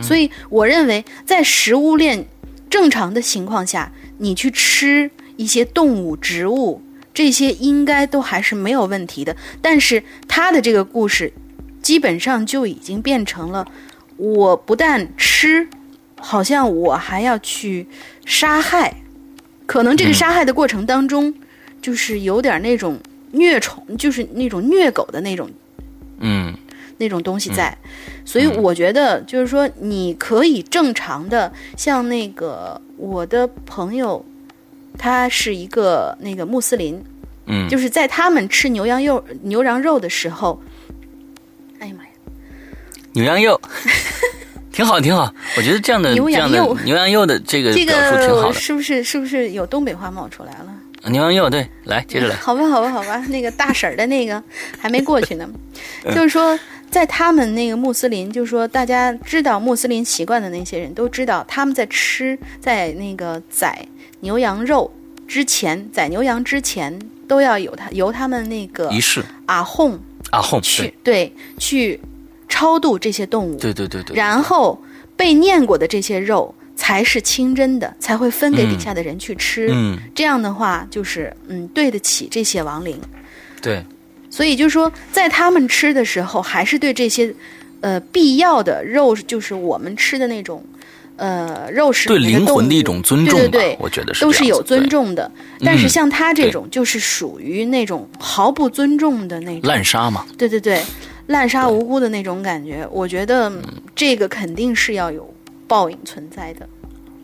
[0.02, 2.28] 所以我认为，在食物链
[2.70, 6.82] 正常的情况下，你去吃一些动物、植物，
[7.14, 9.36] 这些应该都还是没有问题的。
[9.60, 11.34] 但是他的这个故事，
[11.82, 13.66] 基本上就已经变成了，
[14.18, 15.68] 我不但吃，
[16.20, 17.88] 好像我还要去
[18.24, 18.96] 杀害，
[19.68, 21.32] 可能这个杀害的过程当中，
[21.80, 23.00] 就是有点那种
[23.34, 25.48] 虐宠，就是那种虐狗的那种
[26.20, 26.52] 嗯。
[27.00, 27.78] 那种东西在，
[28.26, 34.26] 所以我觉得就是说，你可以正常的，像那个我的朋友，
[34.98, 37.00] 他是一个那个穆斯林，
[37.46, 40.60] 嗯，就是在他们吃牛羊肉牛羊肉的时候，
[41.78, 42.10] 哎呀妈呀，
[43.14, 43.62] 牛羊肉
[44.78, 45.34] 挺好，挺好。
[45.58, 48.48] 我觉得这样的牛这样的羊肉牛羊肉的这个这表述挺好的。
[48.50, 51.10] 个是不是是不是有东北话冒出来了？
[51.10, 52.36] 牛羊肉，对，来接着来。
[52.36, 54.42] 好吧，好吧，好吧， 那个大婶儿的那个
[54.78, 55.50] 还没过去呢。
[56.06, 56.58] 嗯就是说，
[56.92, 63.84] 在他们那个穆斯林，就是说大家知道穆斯林习惯的那些人都知道，他们在吃在那个宰
[64.20, 64.92] 牛羊肉
[65.28, 69.98] 之前，宰牛羊之前都要有他由他们那个仪式啊哄
[70.30, 72.00] 啊，哄，去对去
[72.48, 74.82] 超度这些动物，对对对对对，然后
[75.16, 79.70] 被念过的这些肉才是清真的，才会分给底下的人去吃。
[79.72, 83.00] 嗯，这样的话，就是嗯，对得起这些亡灵。
[83.62, 83.84] 对，
[84.30, 87.34] 所以就是说，在他们吃的时候，还是对这些
[87.82, 90.64] 呃必要的肉，就是我们吃的那种
[91.16, 94.88] 呃肉食对灵魂的一种尊重吧，对对对我觉得是都是有尊。
[94.88, 95.30] 重的。
[95.66, 100.82] 但是嗯像他这种，就是属于那种毫不尊重的那种，滥杀嘛，对对对，
[101.28, 102.88] 滥杀无辜的那种感觉。
[102.92, 103.62] 我觉得嗯
[103.96, 105.34] 这个肯定是要有
[105.68, 106.68] 报应存在的。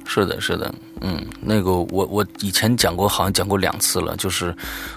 [0.06, 4.54] 是的，是的，嗯，那个我我以前讲过，好像讲过两次了，就是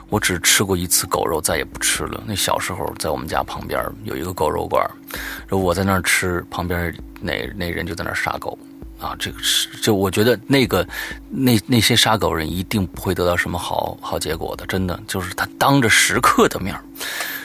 [0.09, 2.21] 我只吃过一次狗肉，再也不吃了。
[2.27, 4.85] 那小时候在我们家旁边有一个狗肉馆，
[5.47, 8.59] 然后我在那儿吃，旁边那那人就在那儿杀狗。
[8.99, 10.87] 啊，这个是就我觉得那个
[11.29, 16.83] 那那些杀狗人一定不会得到什么好好结果的，真的就是他当着食客的面儿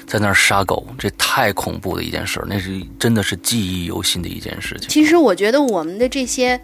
[0.08, 4.90] 在那儿杀狗，这太恐怖的一件事儿，那是真的是记忆犹新的一件事情。
[4.90, 6.60] 其实我觉得我们的这些，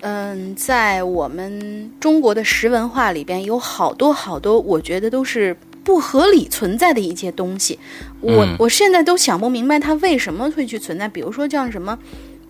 [0.00, 7.78] 嗯，在我们中国的食文化里边，有好多好多，我觉得都是不合理存在的一些东西。
[8.20, 11.08] 我、嗯我现在都想不明白它为什么会去存在。
[11.08, 11.98] 比如说像什么，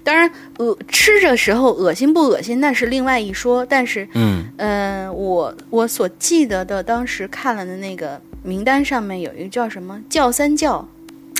[0.04, 4.44] 当然恶吃着时候恶心不恶心那是另外一说，但是嗯。
[4.58, 10.86] 嗯，我我所记得的，当时看了的那个名单上面有一个叫什么“叫三叫。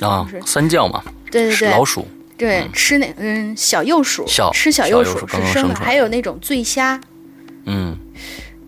[0.01, 1.01] 啊是，三叫嘛，
[1.31, 2.05] 对对对，老鼠，
[2.35, 6.99] 对，吃那嗯小幼鼠，小吃小幼鼠是生的，生还有那种醉虾，
[7.65, 7.95] 嗯。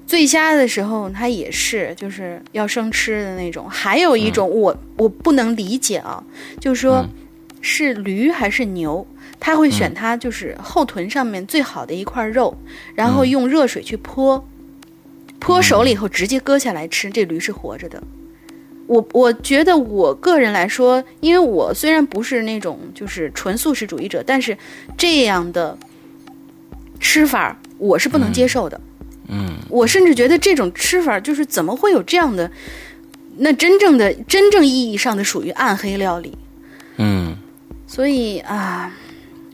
[0.05, 3.69] 醉虾的时候它也是就是要生吃的那种。
[3.69, 6.23] 还有一种我、我不能理解啊，
[6.61, 7.09] 就是说、嗯。
[7.59, 9.05] 是驴还是牛，
[9.39, 12.57] 他会选他就是后臀上面最好的一块肉，
[12.95, 14.47] 然后用热水去泼，
[15.39, 18.01] 泼熟了以后直接割下来吃，这驴是活着的。
[18.87, 24.57] 我我觉得我个人来说，因为我虽然不是那种就是纯素食主义者，但是
[24.97, 25.77] 这样的
[26.99, 28.79] 吃法我是不能接受的。
[29.27, 32.49] 嗯，我甚至觉得这种吃法就是怎么会有这样的？
[33.39, 36.35] 那真正的真正意义上的属于暗黑料理。
[36.95, 37.35] 嗯，
[37.85, 38.91] 所以啊，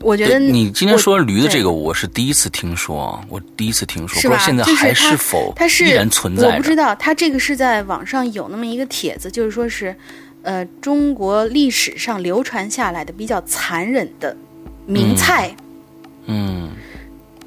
[0.00, 4.28] 我觉得你今天说驴的这个，我是第一次听说啊，我第一次听说，是？
[4.28, 6.46] 不知道现在还是否它是依然存在？
[6.48, 9.94] 我不知道，它这个是在网上有那么一个帖子，就是说是，
[10.42, 14.36] 呃，中国历史上流传下来的比较残忍的
[14.86, 15.54] 名菜，
[16.26, 16.70] 嗯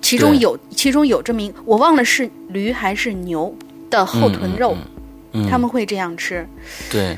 [0.02, 3.54] 其中有其中有这么一，我忘了是驴还是牛
[3.90, 4.76] 的后臀肉，
[5.34, 6.48] 嗯，他们会这样吃。
[6.90, 7.18] 对啊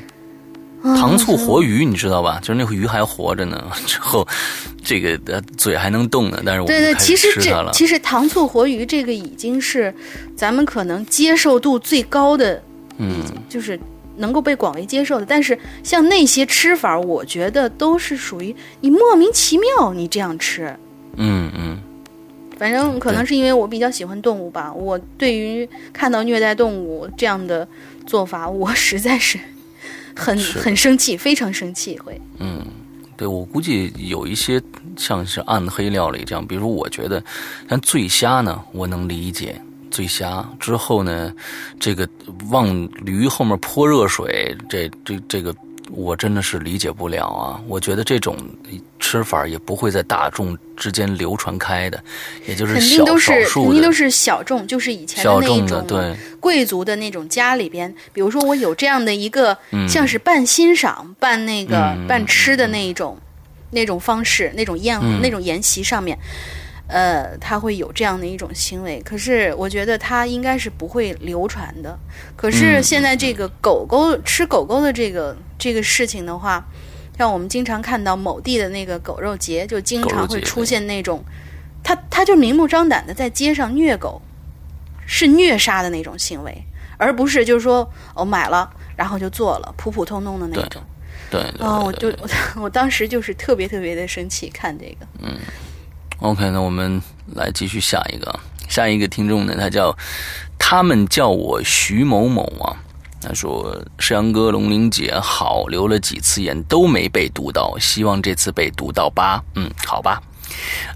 [0.83, 2.39] 糖醋活鱼，你知道吧？
[2.41, 4.27] 就是那个鱼还活着呢， 之后
[4.83, 7.27] 这个呃嘴还能动呢，但是我们对对，其实。
[7.41, 9.93] 这其实糖醋活鱼这个已经是
[10.35, 12.61] 咱们可能接受度最高的
[12.97, 13.79] 嗯，就是
[14.17, 15.25] 能够被广为接受的。
[15.25, 20.75] 但是像那些吃法，我觉得都是属于你莫名其妙，你这样吃。
[21.15, 21.77] 嗯嗯。
[22.57, 27.65] 反正可能是因为我比较喜欢动物吧，我对于看到虐待动物这样的
[28.05, 29.39] 做法，我实在是
[30.19, 32.19] 很很生气，非常生气会。
[32.39, 32.63] 嗯，
[33.17, 34.61] 对我估计有一些
[34.97, 37.23] 像是暗黑料理这样，比如我觉得
[37.69, 39.59] 像醉虾呢，我能理解
[39.89, 41.33] 醉虾之后呢，
[41.79, 42.07] 这个
[42.49, 42.67] 往
[43.05, 45.55] 驴后面泼热水，这这这个。
[45.91, 47.61] 我真的是理解不了啊！
[47.67, 48.37] 我觉得这种
[48.99, 52.01] 吃法也不会在大众之间流传开的，
[52.47, 57.93] 也就是小少数肯定都是小众，就是以前的那种对贵族的那种家里边。
[58.13, 63.17] 比如说，我有这样的一个像是半欣赏、半那个半吃的那一种
[63.71, 66.17] 那种方式，那种宴那种宴席上面。
[66.89, 71.97] 呃，他会有这样的一种行为，可是我觉得他应该是不会流传的。
[72.35, 76.65] 可是现在这个狗狗吃狗狗的这个这个事情的话，
[77.15, 81.23] 像我们经常看到某地的那个狗肉节，就经常会出现那种，
[81.83, 84.19] 他他就明目张胆的在街上虐狗，
[85.05, 86.63] 是虐杀的那种行为，
[86.97, 90.81] 而不是就是说我买了然后就做了，普普通通的那种。
[91.29, 91.39] 对。
[91.59, 92.11] 哦，我就
[92.59, 95.05] 我当时就是特别特别的生气，看这个。
[95.21, 95.37] 嗯。
[96.21, 97.01] OK，那我们
[97.35, 98.39] 来继续下一个。
[98.67, 99.97] 下一个听众呢，他叫
[100.57, 102.75] 他们叫我徐某某啊。
[103.21, 110.21] 他说：“世阳哥、龙玲姐好，留了几次言都没被读到，希望这次被读到吧。”嗯，好吧。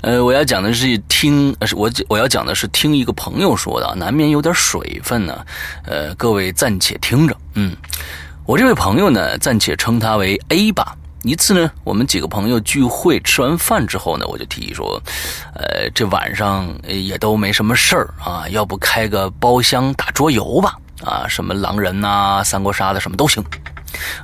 [0.02, 5.46] 呃，我要讲的是听，我我要讲的是听一个朋友说的，难免有点水分呢。
[5.86, 7.36] 呃，各位暂且听着。
[7.56, 7.76] 嗯，
[8.46, 10.96] 我这位朋友呢，暂且称他为 A 吧。
[11.24, 15.02] 一次呢，我们几个朋友聚会，吃完饭之后呢，我就提议说，
[15.56, 20.78] 呃，这晚上也都没什么事儿啊，要不开个包厢打桌游吧？
[21.02, 23.42] 啊，什么狼人呐、三国杀的什么都行。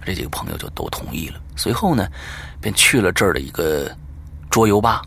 [0.06, 1.40] 这几个朋友就都同意了。
[1.56, 2.06] 随后呢，
[2.60, 3.90] 便去了这儿的一个
[4.50, 5.02] 桌游吧。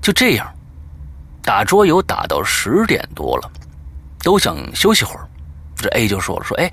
[0.00, 0.50] 就这样，
[1.42, 3.50] 打桌游打到十点多了，
[4.22, 5.28] 都想休息会儿。
[5.76, 6.72] 这 A 就说了，说，哎。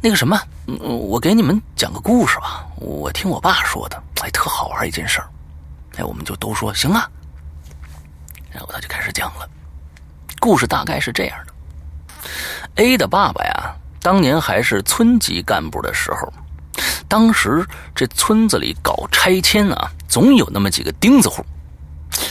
[0.00, 2.64] 那个什么，我给你们讲个故事吧。
[2.76, 5.28] 我听我爸说的，哎，特好玩一件事儿。
[5.96, 7.08] 哎，我们就都说行啊。
[8.52, 9.48] 然后他就开始讲了，
[10.38, 11.52] 故事大概是这样的
[12.76, 16.32] ：A 的爸爸呀，当年还是村级干部的时候，
[17.08, 21.44] 当时这村子里搞拆迁啊，总有那么几个钉子户。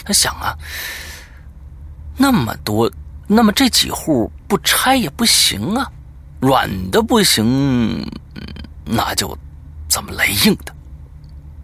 [0.06, 0.56] 他想啊，
[2.16, 2.90] 那么多，
[3.28, 5.92] 那么这几户不拆也不行啊。
[6.40, 8.06] 软的不行，
[8.86, 9.38] 那就
[9.88, 10.74] 怎么来硬的？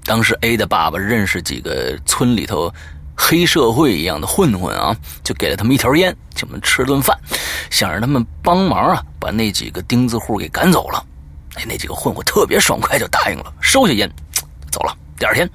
[0.03, 2.73] 当时 A 的爸爸认识几个村里头
[3.15, 7.15] 黑社会一样的混混啊，就给了他们一条烟，请他们吃顿饭，
[7.69, 11.05] 想让他们帮忙啊，把那几个钉子户给赶走了。
[11.53, 14.11] 哎，那几个混混特别爽快，就答应了，收下烟，
[14.71, 14.97] 走了。
[15.19, 15.47] 第二天，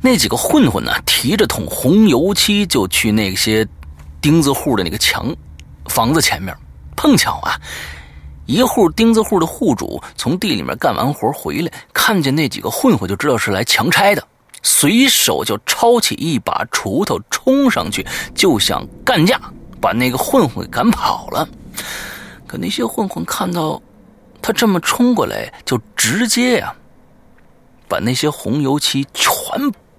[0.00, 3.68] 那几个混混呢，提着桶红油漆就去那些
[4.22, 5.36] 钉子户的那个墙
[5.86, 6.56] 房子前面，
[6.96, 7.60] 碰巧啊。
[8.48, 14.26] 一户钉子户的户主从地里面干完活回来，看见那几个混混，就知道是来强拆的，
[14.62, 19.38] 随手就抄起一把锄头冲上去，就想干架，
[19.82, 21.46] 把那个混混赶跑了。
[22.46, 23.78] 可那些混混看到
[24.40, 26.74] 他这么冲过来，就直接呀，
[27.86, 29.30] 把那些红油漆全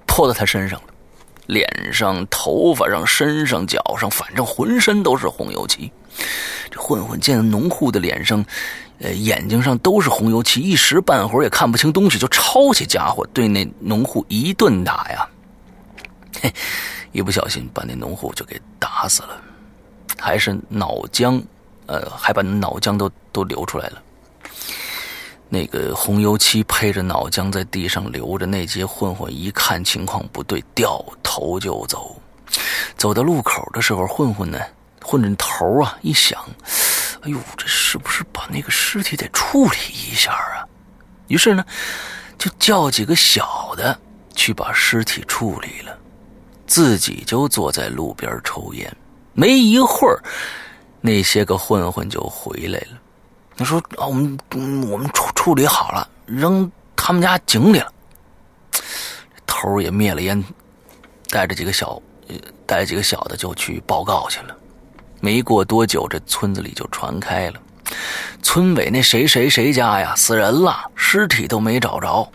[0.08, 0.88] 泼到他身上了，
[1.46, 5.92] 脸上、头发上、身上、脚上，反正浑身都是红油漆。
[6.70, 8.44] 这混混见农户的脸上、
[9.00, 15.28] 呃眼睛上都是红油漆，一时半会儿也看不清东西，就抄起家伙对那农户一顿打呀。
[16.42, 16.54] 嘿，
[17.12, 19.42] 一不小心把那农户就给打死了，
[20.18, 21.42] 还是脑浆，
[21.86, 24.02] 呃，还把脑浆都都流出来了。
[25.50, 32.16] 那个红油漆配着脑浆在地上流着，那些混混一看情况不对，掉头就走。
[32.96, 34.60] 走到路口的时候，混混呢？
[35.02, 36.40] 混着头啊，一想，
[37.22, 40.66] 哎呦，这是不是把那个尸体得处理一下啊？
[41.28, 41.66] 于是呢，
[42.38, 44.00] 就叫几个小的
[44.36, 45.98] 去把尸体处理了，
[46.68, 48.98] 自己就坐在路边抽烟。
[49.34, 50.22] 没一会儿，
[51.02, 53.00] 那些个混混就回来了。
[53.56, 54.38] 他说：“啊，我们
[54.90, 57.94] 我们处处理好了，扔他们家井里了。”
[59.46, 60.42] 头也灭了烟，
[61.30, 62.02] 带着几个小，
[62.66, 64.56] 带几个小的就去报告去了。
[65.22, 67.56] 没过多久，这村子里就传开了，
[68.42, 72.30] 村委那谁谁谁家呀死人了，尸体都没找着。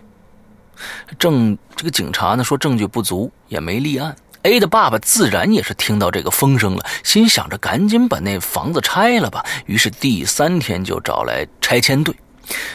[1.18, 4.14] 证这个警察呢说证据不足，也没立案。
[4.42, 9.42] A 的爸爸自然也是听到这个风声了，心想着赶紧把那房子拆了吧。
[9.64, 12.14] 于是第三天就找来拆迁队。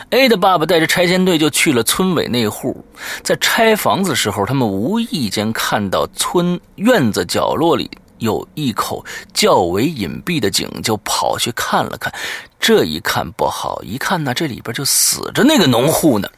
[0.09, 2.83] A 的爸爸带着拆迁队就去了村委那户，
[3.21, 9.03] 在拆房子时候，他们无意间看到村院子角落里有一口
[9.33, 12.13] 较为隐蔽的井，就跑去看了看。
[12.59, 16.29] 这一看不好，一看呢，这里边就死着那个农户呢，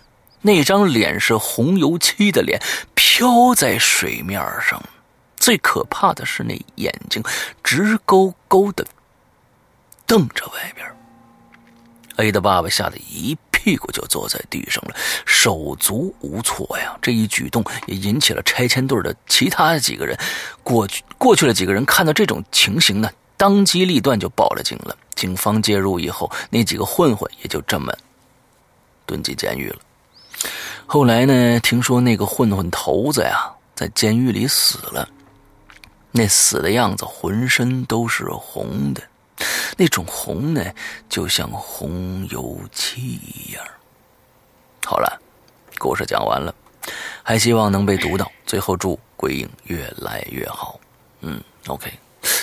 [0.42, 2.62] 那张脸是红油漆的脸，
[2.96, 4.82] 飘在水面上。
[5.38, 7.24] 最可怕的是那眼睛
[7.64, 8.86] 直勾勾的
[10.06, 10.88] 瞪着外边。
[12.18, 16.98] A 的爸爸吓得一屁股就坐在地上了，手足无措呀。
[17.00, 20.18] 这一举动也引起了拆迁队的其他几个人。
[20.64, 24.98] 过去过去了几个人看到这种情形呢，当机立断就报了警了。
[25.16, 27.94] 警方介入以后，那几个混混也就这么
[29.06, 29.78] 蹲进监狱了。
[30.88, 35.08] 后来呢，听说那个混混头子呀，在监狱里死了。
[36.12, 39.02] 那死的样子，浑身都是红的，
[39.78, 40.64] 那种红呢，
[41.10, 43.64] 就像红油漆一样。
[44.86, 45.22] 好了，
[45.80, 46.54] 故事讲完了，
[47.24, 48.32] 还希望能被读到。
[48.46, 50.80] 最后祝鬼影越来越好。
[51.22, 51.92] 嗯，OK。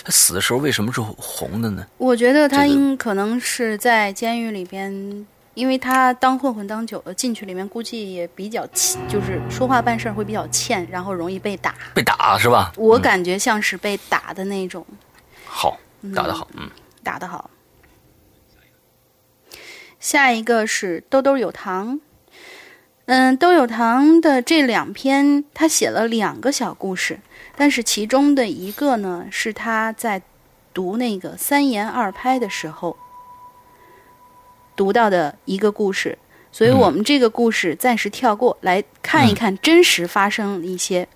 [0.05, 1.87] 他死的时候为什么是红的呢？
[1.99, 11.75] 我觉得他应可能是在监狱里边，因为他当混混当久了，进去里面估计也比较欠，就是说话办事儿会比较欠，然后容易被打。
[11.95, 12.73] 被打是吧？
[12.77, 14.85] 嗯我感觉像是被打的那种，
[15.45, 15.77] 好，
[16.15, 16.69] 打得好，嗯，
[17.03, 17.51] 打得好。
[20.01, 22.01] 下一个是兜兜有糖，
[23.07, 27.19] 嗯，兜有糖的这两篇，他写了两个小故事，
[27.57, 30.23] 但是其中的一个呢，是他在
[30.73, 32.97] 读那个三言二拍的时候
[34.77, 36.17] 读到的一个故事，
[36.53, 41.09] 所以我们这个故事暂时跳过来看一看真实发生一些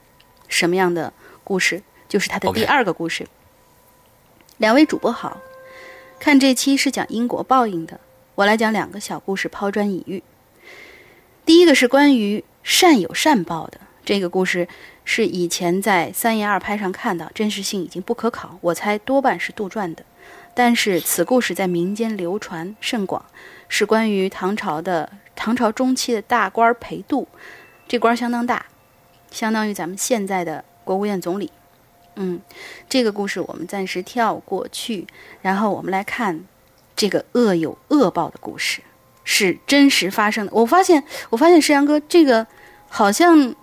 [0.49, 1.13] 什么样的
[1.45, 3.25] 故事，就是他的第二个故事。
[4.57, 5.39] 两位主播好，
[6.23, 7.99] 看这期是讲因果报应的，
[8.37, 10.23] 我来讲两个小故事，抛砖引玉。
[11.45, 14.69] 第一个是关于善有善报的，这个故事
[15.05, 20.05] 是以前在三言二拍上看到，真实性已经不可考，我猜多半是杜撰的。
[20.55, 23.25] 但是此故事在民间流传甚广，
[23.69, 27.27] 是关于唐朝的唐朝中期的大官裴度，
[27.89, 28.67] 这官相当大，
[29.33, 31.51] 相当于咱们现在的国务院总理。
[32.17, 32.41] 嗯，
[32.89, 35.07] 这个故事我们暂时跳过去，
[35.41, 36.45] 然后我们来看
[36.95, 38.81] 这个恶有恶报的故事，
[39.25, 40.53] 是真实发生的。
[40.53, 42.47] 我发现，我发现石阳哥这个
[42.89, 43.55] 好像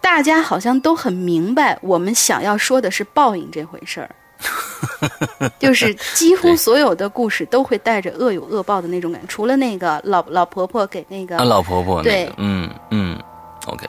[0.00, 4.14] 大家好像都很明白，我们想要说的是报应这回事儿。
[5.58, 13.18] 就是几乎所有的故事都会带着恶有恶报的那种感觉，除了那个老老婆婆给那个啊，老婆婆那对，嗯嗯
[13.66, 13.88] ，OK，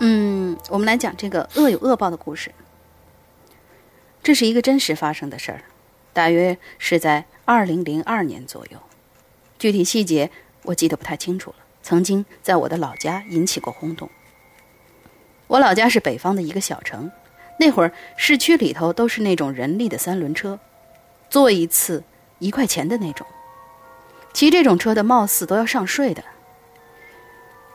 [0.00, 2.52] 嗯，我们来讲这个恶有恶报的故事。
[4.22, 5.62] 这是一个真实发生的事儿，
[6.12, 8.78] 大约是在二零零二年左右，
[9.58, 10.30] 具体细节
[10.64, 11.56] 我记得不太清楚了。
[11.82, 14.10] 曾经在我的老家引起过轰动。
[15.46, 17.10] 我老家是北方的一个小城，
[17.60, 20.58] 那会儿市区里头都是那种人力的三轮车，
[21.30, 22.02] 坐一次
[22.40, 23.26] 一块钱的那种。
[24.34, 26.22] 骑这种车的貌似都要上税的。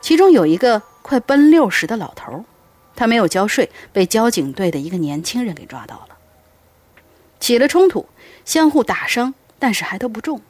[0.02, 2.44] 其中有一个快奔六十的老头儿，
[2.96, 6.16] 他没有交税，被交警队的一个年轻人给抓到了。
[7.40, 8.06] 起了冲突，
[8.44, 10.40] 相互打伤，但是还都不重。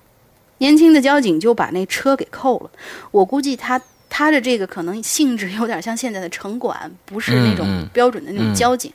[0.59, 2.71] 年轻的交警就把那车给扣了。
[3.11, 8.93] 我估计他他的这个可能性质有点像现在的城管，不是那种标准的那种嗯交警。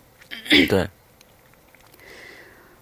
[0.70, 0.88] 对，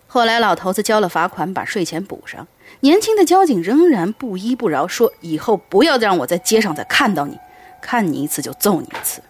[0.05, 2.45] 后来老头子交了罚款，把税钱补上。
[2.82, 7.39] 年轻的交警仍然不依不饶，说以后不要让我在街上再看到你，
[7.86, 9.21] 看你一次就揍你一次。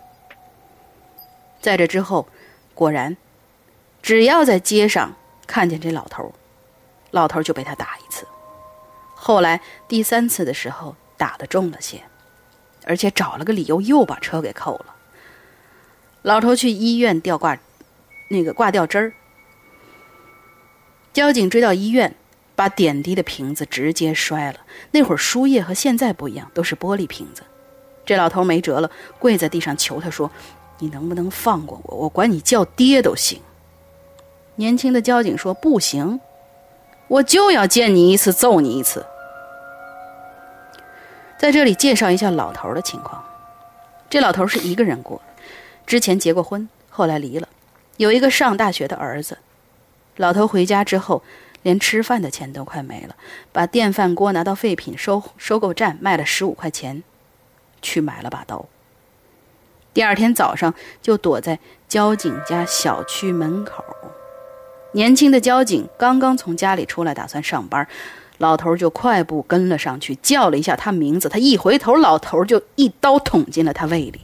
[1.60, 2.26] 在这之后，
[2.74, 3.18] 果然，
[4.02, 5.14] 只要在街上
[5.46, 6.34] 看见这老头，
[7.12, 8.26] 老头就被他打一次。
[9.14, 12.02] 后来第三次的时候打的重了些，
[12.86, 14.96] 而且找了个理由又把车给扣了。
[16.22, 17.58] 老头去医院吊挂，
[18.30, 19.14] 那个挂吊针儿。
[21.12, 22.16] 交警追到医院，
[22.56, 24.62] 把点滴的瓶子直接摔了。
[24.92, 27.44] 那会儿输液和现在不一样，都是玻璃瓶子。
[28.06, 30.30] 这老头没辙了，跪在地上求他说
[30.80, 31.96] ：“你能不能放过我？
[31.98, 33.42] 我管你叫爹都行。”
[34.58, 36.20] 年轻的交警说：“不行，
[37.08, 39.06] 我就要见你一次，揍你一次。”
[41.38, 43.24] 在这里介绍一下老头的情况。
[44.10, 45.22] 这老头是一个人过，
[45.86, 47.50] 之前结过婚，后来离了，
[47.98, 49.40] 有一个上大学的儿子。
[50.16, 51.22] 老头回家之后，
[51.64, 53.16] 连吃饭的钱都快没了，
[53.52, 57.04] 把电饭锅拿到废品收收购站卖了十五块钱，
[57.86, 58.66] 去买了把刀。
[59.94, 63.86] 第二天早上就躲在交警家小区门口。
[64.94, 67.88] 年轻的交警刚刚从家里出来，打算上班，
[68.40, 71.30] 老头就快步跟了上去，叫了一下他名字。
[71.30, 74.22] 他一回头，老头就一刀捅进了他胃里，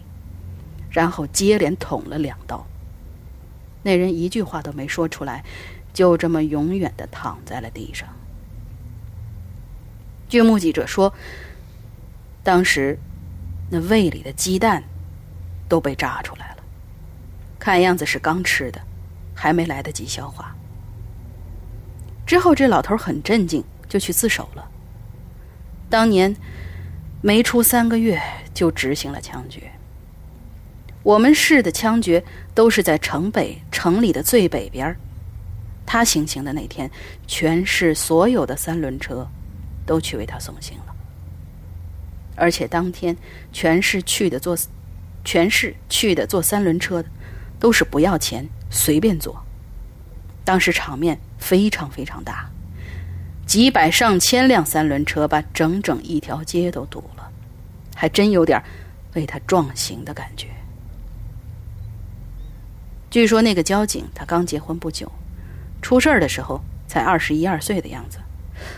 [0.90, 2.66] 然后接连捅了两刀。
[3.84, 5.44] 那人一句话都没说出来，
[5.94, 8.08] 就这么永远的躺在了地上。
[10.30, 11.14] 据目击者说，
[12.44, 12.98] 当时
[13.74, 14.84] 那胃里的鸡蛋
[15.70, 16.58] 都被炸出来了，
[17.58, 18.82] 看样子是刚吃的，
[19.34, 20.54] 还没来得及消化。
[22.26, 24.70] 之后这老头很镇静，就去自首了。
[25.90, 26.36] 当年
[27.22, 28.22] 没出三个月
[28.54, 29.72] 就执行了枪决。
[31.02, 34.94] 我们市的枪决都是在城北城里的最北边。
[35.86, 36.92] 他行刑的那天，
[37.26, 39.26] 全市所有的三轮车
[39.86, 40.91] 都去为他送行了。
[42.42, 43.16] 而且当天，
[43.54, 44.58] 全市去的坐，
[45.24, 47.08] 全市去的坐三轮车的，
[47.60, 49.46] 都是不要钱，随便坐。
[50.44, 52.50] 当时场面非常非常大，
[53.46, 57.30] 几百上千辆三轮车把整整一条街都堵了，
[57.96, 58.60] 还真有点
[59.14, 60.48] 为他壮行的感觉。
[63.12, 65.12] 据说那个交警他刚结婚不久，
[65.80, 68.18] 出事儿的时候才二十一二岁的样子。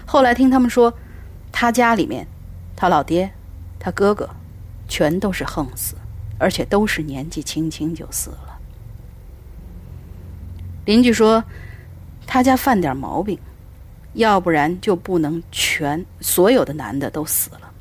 [0.05, 0.93] 后来听他们说，
[1.49, 2.28] 他家里面，
[2.76, 3.32] 他老爹、
[3.84, 4.30] 他哥哥，
[4.88, 5.96] 全都是横死，
[6.40, 8.58] 而且都是年纪轻轻就死了。
[10.86, 11.44] 邻居说，
[12.26, 13.38] 他家犯点毛病，
[14.14, 17.74] 要不然就不能全所有的男的都死了。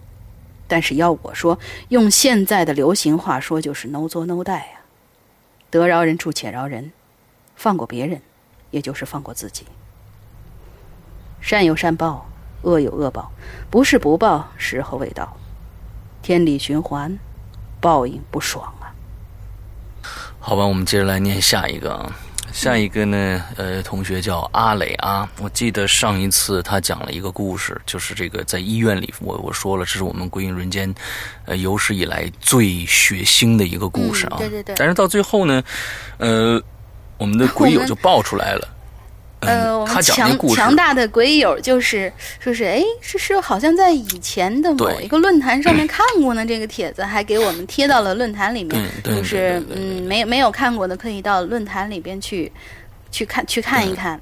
[0.66, 1.56] 但是要我说，
[1.90, 4.80] 用现在的流行话说，就是 “no 作 no 带”呀。
[5.70, 6.90] 得饶人处且饶人，
[7.54, 8.20] 放过别人，
[8.72, 9.66] 也就是放过自己。
[11.40, 12.26] 善有善报，
[12.62, 13.30] 恶有恶报，
[13.70, 15.36] 不是不报，时候未到。
[16.22, 17.18] 天理循环，
[17.80, 18.94] 报应不爽啊！
[20.38, 22.16] 好吧，我们接着来念下一个啊。
[22.52, 25.28] 下一个呢，呃，同学叫阿磊啊。
[25.40, 30.94] 我记得上一次他讲了一个故事，就是这个在医院里，我我说了，这是我们《归隐人间》
[31.46, 34.36] 呃有史以来最血腥的一个故事啊。
[34.38, 34.74] 对对对。
[34.78, 35.62] 但是到最后呢，
[36.18, 36.62] 呃，
[37.16, 38.68] 我们的鬼友就爆出来了。
[39.42, 46.46] 呃，我们强强大的鬼友就是说是，哎，是是，好像在以前的某一个论坛上面 看过呢。
[46.46, 52.50] 这个帖子还给我们贴到了论坛里面，就是嗯，没没有看过的可以到论坛里边去
[53.10, 54.20] 去看去看一看，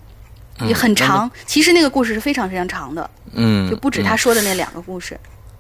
[0.66, 1.30] 也很长。
[1.46, 5.18] 其实那个故事是非常非常长的，嗯，就不止他说的那两个故事。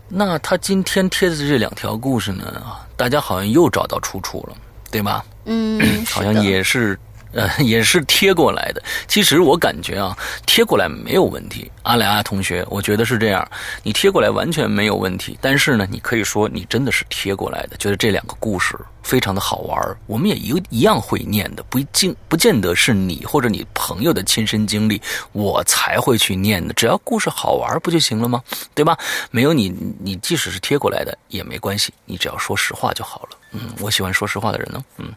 [0.08, 2.62] 那他今天贴的这两条故事呢，
[2.96, 4.56] 大家好像又找到出处了，
[4.90, 5.24] 对吧？
[5.44, 6.98] 嗯，好像也是。
[7.32, 8.82] 呃， 也是贴过来的。
[9.06, 10.16] 其实我感觉啊，
[10.46, 11.70] 贴过来没有问题。
[11.82, 13.48] 阿莱阿同学，我觉得是这样，
[13.82, 15.38] 你贴过来完全没有问题。
[15.40, 18.76] 但是呢，你可以说你真的是贴过来的，觉得这两个故事
[19.10, 25.02] 非常的好玩我们也一一样会念的，不见不见得是你或者你朋友的亲身经历，
[25.32, 26.72] 我才会去念的。
[26.74, 28.40] 只要故事好玩不就行了吗？
[28.72, 28.96] 对吧？
[29.32, 33.30] 没有你，你即使是贴过来的也没关系，你只要说实话就好了。
[33.50, 34.84] 嗯，我喜欢说实话的人呢。
[34.98, 35.12] 嗯，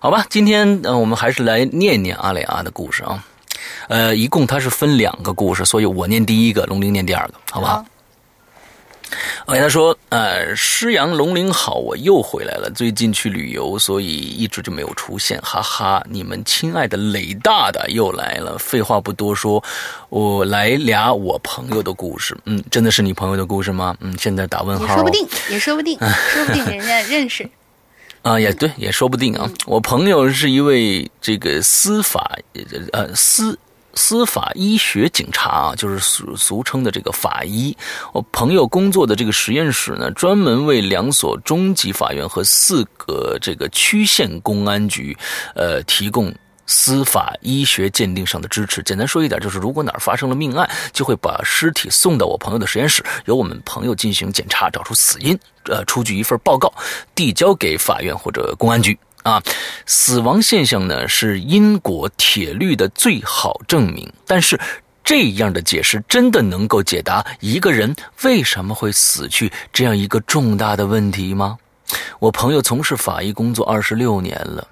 [0.00, 3.22] 好吧，今天呃，我们还是来念念阿雷阿的故事啊。
[3.88, 7.84] 呃，一共它是分两个故事，所以我念第一个，龙鳞念第二个，好不好
[9.46, 12.70] ？OK，他说，呃，师阳龙鳞好，我又回来了。
[12.74, 16.02] 最近去旅游，所以一直就没有出现，哈哈。
[16.08, 18.56] 你们亲爱的雷大大又来了。
[18.58, 19.62] 废话不多说，
[20.08, 22.36] 我来俩我朋友的故事。
[22.44, 23.96] 嗯，真的是你朋友的故事吗？
[24.00, 24.86] 嗯，现在打问号。
[24.86, 25.98] 也说不定，也说不定，
[26.32, 27.48] 说不定人家认识。
[28.22, 29.46] 啊，也对，也说不定啊。
[29.66, 32.38] 我朋友是一位这个司法，
[32.92, 33.58] 呃，司
[33.96, 37.76] 司法医学警察啊，就是俗俗称的这个法医。
[38.12, 45.16] 我朋友工作的这个实验室呢，专门为两所中级法院和四个这个区县公安局，
[45.54, 46.34] 呃，提供。
[46.66, 56.72] 司法医学鉴定上的支持，简单说一点，就是如果哪儿发生了命案，就会把尸体送到我朋友的实验室，由我们朋友进行检查，找出死因，呃，出具一份报告，
[57.14, 58.98] 递交给法院或者公安局。
[59.24, 59.42] 啊，
[59.86, 64.60] 死亡现象呢是因果铁律的最好证明，但是
[65.02, 71.58] 这样的解释真的能够解答一个人为什么会死去这样一个重大的问题吗？
[72.18, 74.68] 我朋友从事法医工作二十六年了。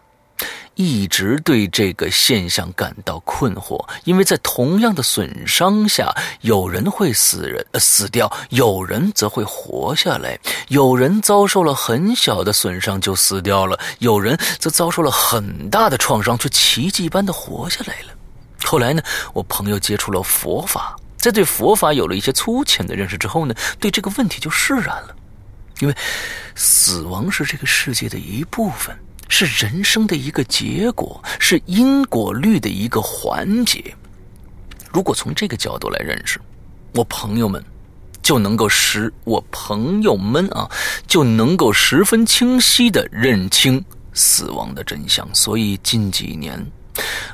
[0.74, 18.14] 一直对这个现象感到困惑，因为在同样的损伤下，有人会死人死掉，有人则会活下来；有人遭受了很小的损伤就死掉了，有人则遭受了很大的创伤却奇迹般的活下来了。
[18.64, 19.02] 后来呢，
[19.34, 25.16] 我朋友接触了佛法，在对佛法有了一些粗浅的认识之后呢，对这个问题就释然了。
[25.80, 25.94] 因为
[26.54, 28.96] 死亡是这个世界的一部分，
[29.34, 33.82] 是人生的一个结果，是因果律的一个环节。
[34.92, 36.38] 如果从这个角度来认识，
[36.92, 37.64] 我朋友们
[38.20, 40.70] 就能够使我朋友们啊
[41.06, 45.26] 就能够十分清晰的认清死亡的真相。
[45.34, 46.62] 所以近几年，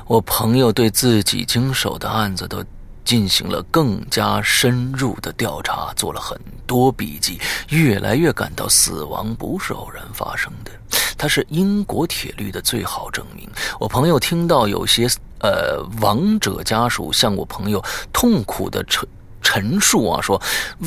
[0.07, 2.63] 我朋友对自己经手的案子都。
[3.09, 7.39] 进行了更加深入的调查，做了很多笔记，
[7.69, 10.69] 越来越感到死亡不是偶然发生的，
[11.17, 13.49] 它是因果铁律的最好证明。
[13.79, 15.07] 我朋友听到有些
[15.39, 17.83] 呃亡者家属向我朋友
[18.13, 19.09] 痛苦的陈
[19.41, 20.39] 陈述啊，说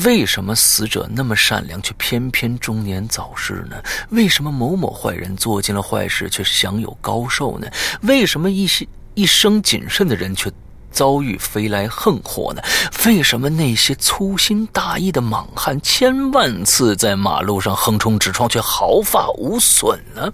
[0.05, 3.75] 为什么死者那么善良，却偏偏中年早逝呢？
[4.11, 7.67] 为什么某某坏人做尽了坏事，却享有高寿呢？
[8.03, 10.49] 为什么一些一生谨慎的人却？
[10.93, 12.61] 遭遇飞来横祸呢？
[13.05, 20.31] 为什么那些粗心大意的莽汉千万次在马路上横冲直撞，却毫发无损呢？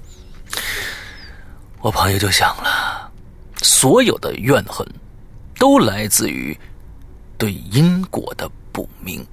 [1.81, 3.09] 我朋友就想了，
[3.61, 4.85] 所有的怨恨
[5.57, 6.55] 都来自于
[7.37, 9.25] 对因果的不明。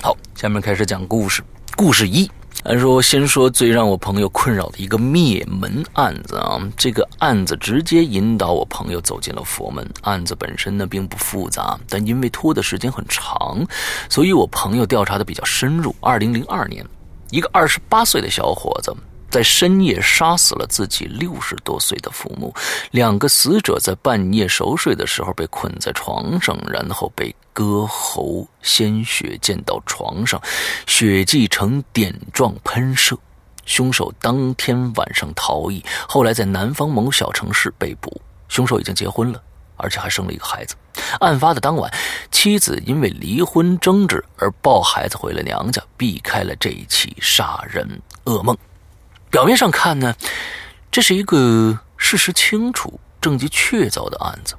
[0.00, 1.42] 好，下面开始讲故事。
[1.76, 2.30] 故事一。
[2.64, 9.88] 按说，先说最让我朋友困扰的一个灭门案子啊，这个案子直接引导我朋友走进了佛门。
[10.02, 13.64] 案子本身呢并不复杂，但因为拖的时间很长，
[14.10, 15.94] 所以我朋友调查的比较深入。
[16.00, 16.84] 二零零二年，
[17.30, 18.94] 一个二十八岁的小伙子。
[19.30, 22.54] 在深夜杀死了自己六十多岁的父母，
[22.90, 30.40] 两个死者在半夜熟睡的时候被困在床上，然后被割喉，鲜血溅到床上，
[30.86, 33.18] 血迹呈点状喷射。
[33.66, 38.22] 凶手当天晚上逃逸，后来在南方某小城市被捕。
[38.48, 39.42] 凶手已经结婚了，
[39.76, 40.74] 而且还生了一个孩子。
[41.20, 41.92] 案发的当晚，
[42.30, 48.56] 妻子因为离婚争执而抱孩子回了娘家，避开了这一起杀人噩梦。
[49.30, 50.14] 表面上看呢，
[50.90, 54.54] 这是一个事实清楚、证据确凿的案子，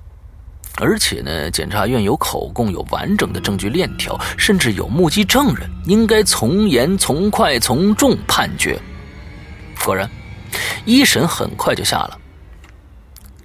[0.77, 8.79] 而且呢，检察院有口供、有完整的证据链条，甚至有目击证人，应该从严、从快、从重判决。
[9.83, 10.09] 果然，
[10.85, 12.19] 一审很快就下了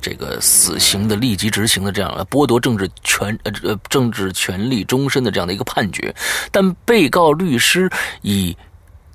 [0.00, 6.14] 这个死刑的立即执行的这样的剥夺政治权呃呃政治权利终身的这样的一个判决，
[6.52, 8.54] 但被告律师以。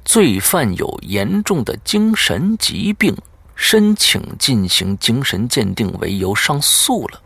[0.10, 3.16] 罪犯有严重的精神疾病，
[3.54, 7.22] 申请进行精神鉴定为由上诉了。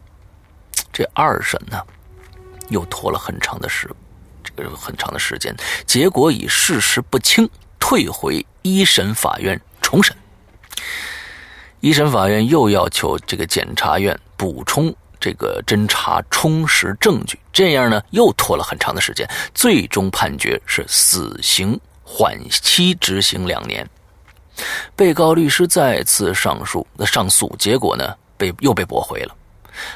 [0.91, 1.81] 这二审呢，
[2.67, 3.89] 又拖了很长的时，
[4.43, 5.55] 这个很长的时间，
[5.87, 10.13] 结果以事实不清退回一审法院重审。
[11.79, 21.79] 一审法院又要求这个检察院补充这个侦查充实证据，这样呢又拖了很长的时间，最终判决是死刑。
[22.15, 23.89] 缓期执行两年，
[24.95, 28.13] 被告律师再次上诉，那上诉结果呢？
[28.37, 29.35] 被又被驳回了，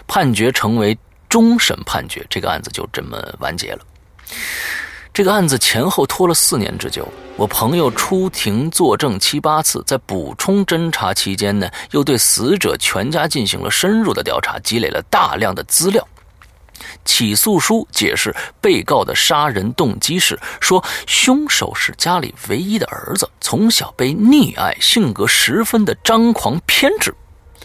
[0.07, 0.97] 判决成为
[1.29, 3.79] 终审判决，这个案子就这么完结了。
[5.13, 16.07] 这个案子前后拖了四年之久，我朋友出庭作证七八次，在补充侦查期间呢，又对死者全家进行了深入的调查，积累了大量的资料。
[17.07, 27.11] 起诉书解释被告的杀人动机是说，凶手是家里唯一的儿子，从小被溺爱，性格十分的张狂偏执。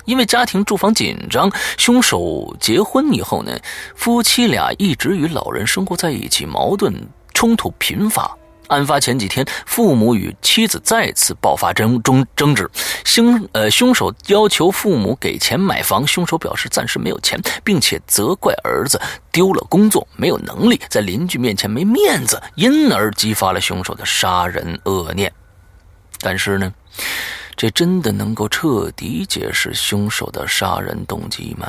[0.05, 3.53] 因为家庭住房紧张，凶手结婚以后呢，
[3.95, 6.95] 夫妻俩一直与老人生活在一起，矛盾
[7.35, 8.35] 冲突频发。
[8.73, 12.71] 案发前几天，父母与妻子再次爆发争争争执，
[13.05, 19.01] 凶呃凶手要求父母给钱买房，凶手表示暂时没有钱，并且责怪儿子
[19.31, 25.31] 丢了工作，没有能力，在邻居面前没面子，因而激发了凶手的杀人恶念。
[26.21, 26.73] 但是呢，
[27.55, 31.69] 这真的能够彻底解释凶手的杀人动机吗？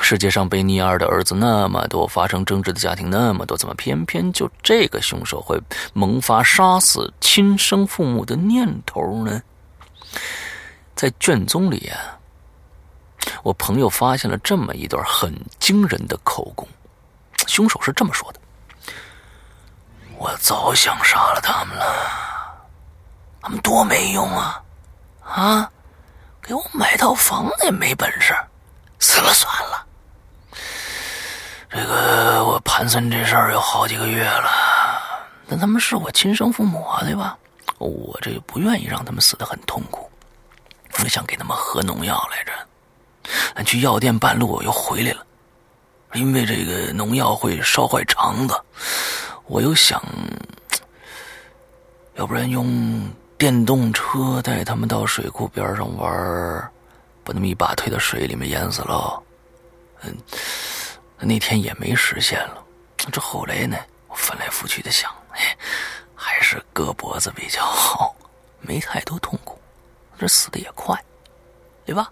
[0.00, 5.60] 世界上被溺爱的儿子那么多，发生争执的家庭那么多，怎么偏偏就这个凶手会
[5.92, 9.42] 萌发杀死亲生父母的念头呢？
[10.94, 12.18] 在卷宗里啊，
[13.42, 16.66] 我朋友发现了这么一段很惊人的口供，
[17.46, 18.40] 凶手是这么说的
[20.16, 22.66] ：“我早想杀了他们了，
[23.42, 24.62] 他们多没用啊！
[25.22, 25.70] 啊，
[26.40, 28.34] 给我买套房子也没本事，
[28.98, 29.86] 死了算了。”
[31.70, 34.48] 这个我盘算这事儿有好几个月了，
[35.46, 37.36] 但他们是我亲生父母啊，对吧？
[37.78, 40.10] 我这不愿意让他们死得很痛苦，
[41.02, 42.52] 我想给他们喝农药来着。
[43.64, 45.24] 去药店半路我又回来了，
[46.14, 48.58] 因为这个农药会烧坏肠子，
[49.46, 50.02] 我又想
[52.14, 53.06] 要不然用
[53.36, 56.10] 电动车带他们到水库边上玩
[57.22, 59.22] 把他们一把推到水里面淹死了。
[60.02, 60.16] 嗯，
[61.20, 62.64] 那天也没实现了。
[63.12, 65.56] 这后来呢，我翻来覆去的想，哎，
[66.14, 68.14] 还是割脖子比较好，
[68.60, 69.58] 没太多痛苦，
[70.18, 71.02] 这死的也快，
[71.86, 72.10] 对吧？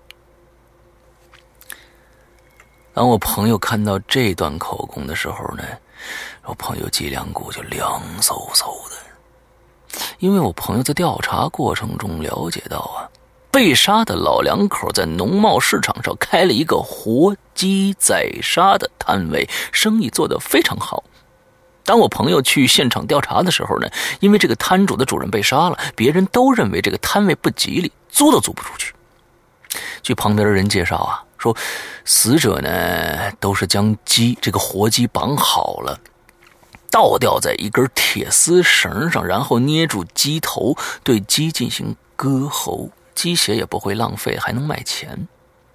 [2.95, 5.63] 当我朋友看到这段口供的时候呢，
[6.45, 8.97] 我朋友脊梁骨就凉飕飕的，
[10.19, 13.05] 因为我朋友在调查过程中了解到啊，
[13.57, 21.03] 被杀的老两口在农贸市场上开了一个活鸡宰杀的摊位，生意做得非常好。
[21.83, 23.89] 当我朋友去现场调查的时候呢，
[24.21, 28.93] 因为这个摊主的主人被杀了，别人都认为这个摊位不吉利，租都租不出去。
[30.03, 31.25] 据旁边的人介绍啊。
[31.39, 31.57] 说，
[32.05, 35.99] 死者呢都是将鸡这个活鸡绑好了，
[36.91, 45.27] 倒吊在一根铁丝绳上，然后捏住鸡头，对鸡进行割喉，鸡血也不会浪费，还能卖钱。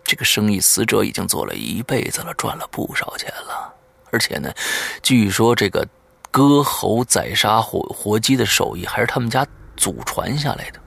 [0.06, 3.74] 这个生意死者已经做了一辈子了，赚了不少钱了。
[4.12, 4.54] 而且呢，
[5.02, 5.86] 据说这个
[6.30, 10.80] 割喉宰杀活活鸡的手艺还是他们家祖传下来的。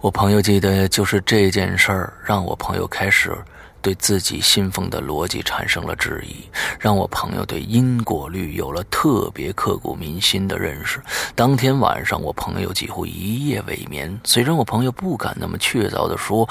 [0.00, 3.36] 我朋友记得，就是这件事儿，让我朋友开始
[3.84, 6.36] 对自己信奉的逻辑产生了质疑，
[6.80, 11.02] 让我朋友对因果律有了特别刻骨铭心的认识。
[11.34, 14.18] 当天晚上，我朋友几乎一夜未眠。
[14.24, 16.48] 虽然我朋友不敢那么确凿的说，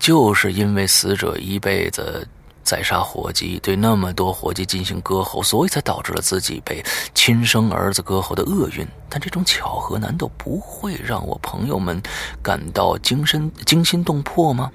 [0.00, 2.26] 就是因为死者一辈子。
[2.64, 6.80] 宰杀活鸡，对那么多活鸡进行割喉，所以才导致了自己被
[7.12, 8.86] 亲生儿子割喉的厄运。
[9.08, 12.00] 但这种巧合难道不会让我朋友们
[12.40, 14.70] 感到惊身惊心动魄吗？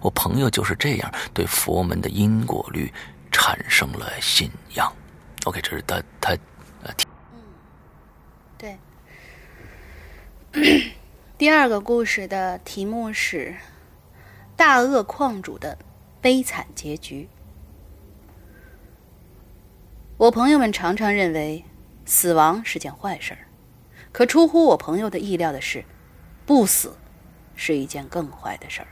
[0.00, 2.92] 我朋友就是这样对佛门的因果律
[3.30, 4.92] 产生了信仰。
[5.44, 6.30] OK，这是他他
[6.82, 6.94] 呃，
[7.32, 7.40] 嗯，
[8.58, 8.78] 对。
[11.38, 13.50] 第二个故事的题目是
[14.56, 15.76] 《大恶矿主的》。
[16.18, 17.28] 悲惨结局。
[20.16, 21.64] 我朋友们常常认为
[22.04, 23.46] 死亡是件坏事儿，
[24.10, 25.84] 可出乎我朋友的意料的是，
[26.44, 26.96] 不死
[27.54, 28.88] 是一件更坏的事儿，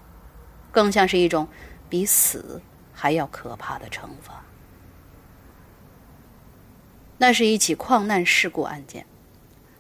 [0.75, 1.47] 更像是一种
[1.89, 2.61] 比死
[2.93, 4.43] 还要可怕的惩罚。
[7.17, 9.07] 那是一起矿难事故案件，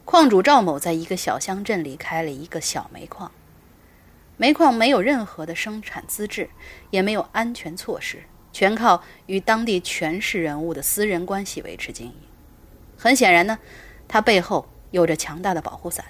[0.05, 3.32] 矿主赵某在一个小乡镇里开了一个小煤矿。
[4.36, 6.49] 煤矿没有任何的生产资质，
[6.90, 8.22] 也没有安全措施，
[8.53, 12.14] 全靠与当地权势人物的私人关系维持经营。
[12.97, 13.59] 很显然呢，
[14.07, 16.05] 他背后有着强大的保护伞，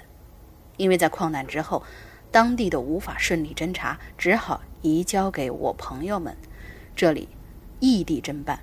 [0.77, 1.83] 因为在矿难之后，
[2.31, 6.37] 当地的无法顺利侦查，只好移交给我朋友们
[6.95, 7.27] 这里
[7.79, 8.59] 异地侦办。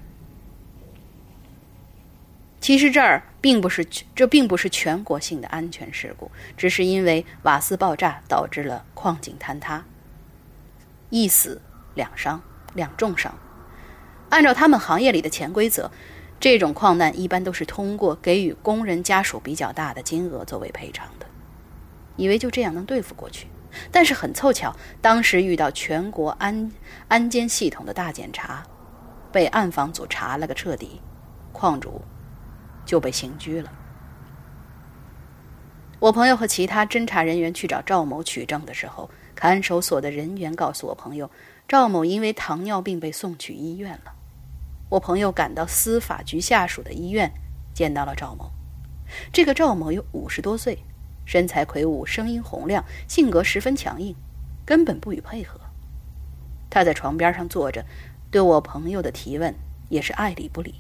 [2.60, 9.84] 其实这儿并不是，这并不是全国性的安全事故，只是因为瓦斯爆炸导致了矿井坍塌，
[11.10, 11.60] 一死
[11.96, 12.40] 两伤，
[12.74, 13.36] 两重伤。
[14.28, 15.90] 按照他们行业里的潜规则，
[16.38, 21.26] 这种矿难一般都是通过给予工人家属比较大的金额作为赔偿的，
[22.16, 23.48] 以为就这样能对付过去。
[23.90, 26.70] 但是很凑巧，当时遇到全国安
[27.08, 28.62] 安监系统的大检查，
[29.30, 31.00] 被暗访组查了个彻底，
[31.52, 32.00] 矿主。
[32.84, 33.70] 就被刑拘了。
[36.00, 41.30] 我朋友和其他侦查人员去找赵某取证的时候，看守所的人员告诉我朋友，
[41.68, 44.12] 赵某因为糖尿病被送去医院了。
[44.88, 47.32] 我朋友赶到司法局下属的医院，
[47.72, 48.50] 见到了赵某。
[49.32, 50.76] 这个赵某有五十多岁，
[51.24, 54.14] 身材魁梧，声音洪亮，性格十分强硬，
[54.64, 55.60] 根本不予配合。
[56.70, 57.84] 他在床边上坐着，
[58.30, 59.54] 对我朋友的提问
[59.88, 60.74] 也是爱理不理。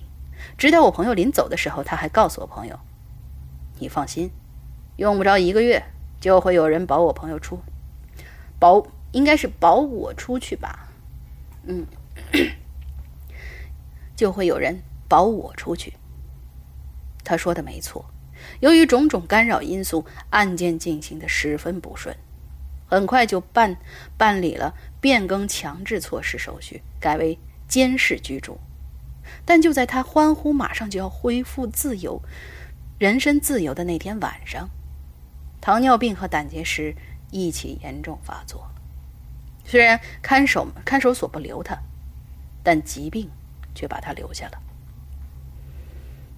[0.56, 2.78] 直到我朋友临走的时候，他还告诉我朋友
[3.78, 4.30] ：“你放心，
[4.96, 5.82] 用不着一个月，
[6.20, 7.60] 就会有人保我朋友出，
[8.58, 10.88] 保应该是保我出去吧，
[11.64, 11.86] 嗯，
[14.16, 15.92] 就会有人保我出去。”
[17.22, 18.04] 他说的没错，
[18.60, 22.16] 由于种种干扰因素，案件进行的十分不顺，
[22.86, 23.76] 很快就办
[24.16, 27.38] 办理了变更强制措施手续，改为
[27.68, 28.58] 监视居住。
[29.44, 32.20] 但就在他欢呼马上就要恢复自由、
[32.98, 34.68] 人身自由的那天晚上，
[35.60, 36.94] 糖尿病和胆结石
[37.30, 38.68] 一起严重发作。
[39.64, 41.78] 虽然看守看守所不留他，
[42.64, 43.30] 但疾病
[43.74, 44.58] 却把他留下了。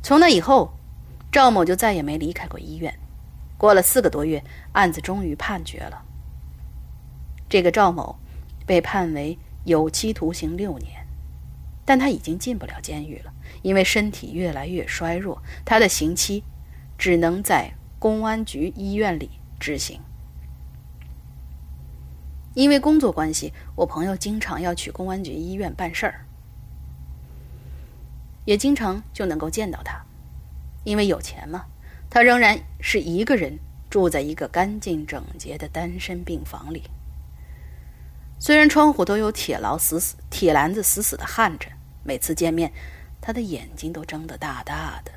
[0.02, 0.74] 从那以后，
[1.34, 2.96] 赵某就再也没离开过医院。
[3.58, 6.04] 过了四个多月，案子终于判决了。
[7.48, 8.16] 这个赵某
[8.64, 11.04] 被判为有期徒刑六年。
[11.84, 13.32] 但他已经进不了监狱了，
[13.62, 16.44] 因为身体越来越衰弱，他的刑期
[16.96, 19.28] 只能在公安局医院里
[19.58, 20.00] 执行。
[22.54, 26.24] 因为工作关系，我朋友经常要去公安局医院办事儿，
[28.44, 30.00] 也经常就能够见到他。
[30.84, 31.64] 因为有钱嘛，
[32.08, 33.58] 他仍然是一个人
[33.90, 36.84] 住在一个干净整洁的单身病房里。
[38.38, 41.68] 虽然窗户都有铁牢死死铁栏子死死的焊着，
[42.02, 42.70] 每次见面，
[43.20, 45.10] 他的眼睛都睁得大大的，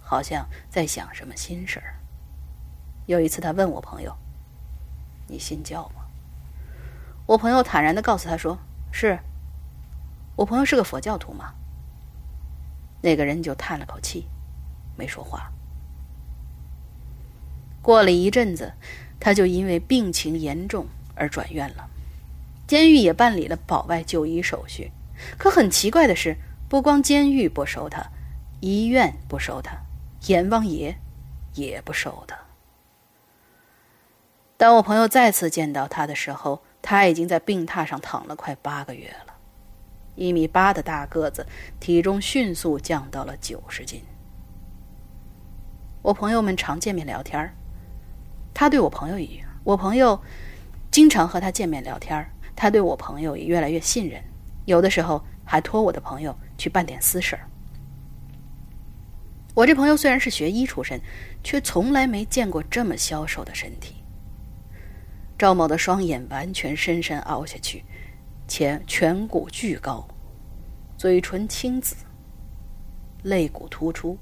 [0.00, 1.94] 好像在想什么心事儿。
[3.06, 4.16] 有一次，他问我朋友
[5.28, 6.02] ：“你信教吗？”
[7.26, 8.58] 我朋友坦然的告诉他说
[8.90, 9.18] ：“是。”
[10.36, 11.54] 我朋友是个佛教徒嘛。
[13.02, 14.26] 那个人就叹了口气，
[14.96, 15.50] 没说话。
[17.82, 18.72] 过了一阵子，
[19.20, 21.88] 他就因为病情严重而转院了。
[22.66, 24.90] 监狱也办理了保外就医手续，
[25.36, 26.36] 可很奇怪的是，
[26.66, 28.02] 不光监狱不收他，
[28.60, 29.76] 医院不收他，
[30.28, 30.96] 阎王爷
[31.54, 32.38] 也不收他。
[34.56, 39.34] 当我朋友再次见到他的时候，他已经在病榻上躺了快八个月了，
[40.14, 41.46] 一米八的大个子，
[41.78, 44.02] 体重迅速降到了九十斤。
[46.04, 47.50] 我朋友们常见面聊天
[48.52, 50.20] 他对我朋友也，我朋友
[50.90, 54.22] 经常和他见面聊天他对我朋友也越来越信任，
[54.66, 57.48] 有的时候还托我的朋友去办点私事儿。
[59.54, 61.00] 我这朋友虽然是学医出身，
[61.42, 63.94] 却从来没见过这么消瘦的身体。
[65.38, 67.82] 赵某的双眼完全深深凹下去，
[68.46, 70.06] 且颧骨巨高，
[70.98, 71.96] 嘴唇青紫，
[73.22, 74.18] 肋骨突出，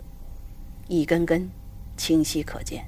[0.86, 1.50] 一根根
[2.02, 2.84] 清晰可见。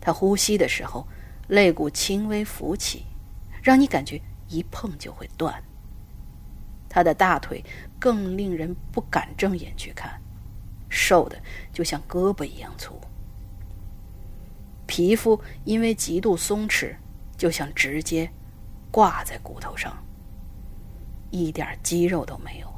[0.00, 1.04] 他呼吸的时候，
[1.48, 3.06] 肋骨轻微浮起。
[3.60, 5.62] 让你感觉一碰就会断。
[6.88, 7.62] 他的大腿
[7.98, 10.18] 更令人不敢正眼去看，
[10.88, 11.36] 瘦的
[11.72, 12.98] 就像胳膊一样粗，
[14.86, 16.94] 皮肤因为极度松弛，
[17.36, 18.30] 就像直接
[18.90, 19.94] 挂在骨头上，
[21.30, 22.69] 一点肌肉都没有。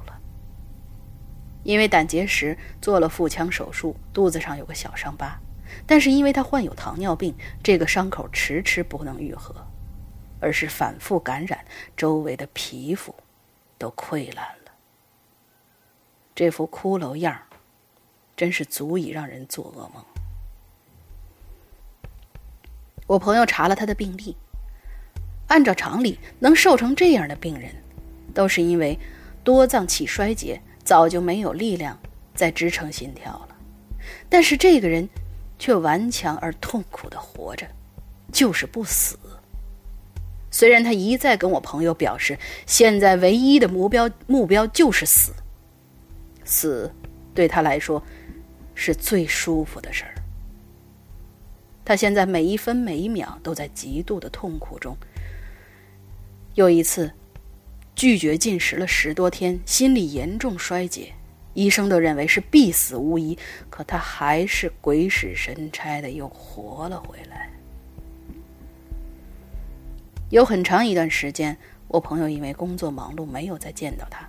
[1.62, 5.38] 因为胆结石做了腹腔手术，肚子上有个小伤疤，
[5.86, 9.54] 但是因为他患有糖尿病，这个伤口迟迟不能愈合。
[10.44, 11.64] 而是反复感染，
[11.96, 13.14] 周围的皮肤
[13.78, 14.72] 都溃烂了。
[16.34, 17.40] 这副骷髅样
[18.36, 20.04] 真是足以让人做噩梦。
[23.06, 24.36] 我朋友查了他的病历，
[25.46, 27.72] 按照常理，能瘦成这样的病人，
[28.34, 28.98] 都是因为
[29.44, 31.98] 多脏器衰竭，早就没有力量
[32.34, 33.56] 再支撑心跳了。
[34.28, 35.08] 但是这个人
[35.58, 37.66] 却顽强而痛苦的活着，
[38.32, 39.18] 就是不死。
[40.50, 45.32] 虽然他一再跟我朋友表示，现在唯一的目标目标就是死，
[46.44, 46.92] 死
[47.34, 48.02] 对他来说
[48.74, 50.14] 是最舒服的事儿。
[51.84, 54.96] 他现在每一分每一秒都在极度的痛苦中。
[56.54, 57.10] 有一次，
[57.94, 61.12] 拒绝进食了十多天，心理严重衰竭，
[61.54, 63.38] 医生都认为是必死无疑，
[63.70, 67.50] 可他还是鬼使神差的又活了回来。
[70.30, 71.56] 有很长一段时间，
[71.88, 74.26] 我朋友因为工作忙碌，没有再见到他。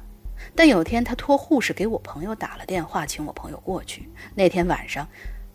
[0.53, 4.09] 但有天，他托护士给我朋友打了电话，请我朋友过去。
[4.35, 5.07] 那天晚上，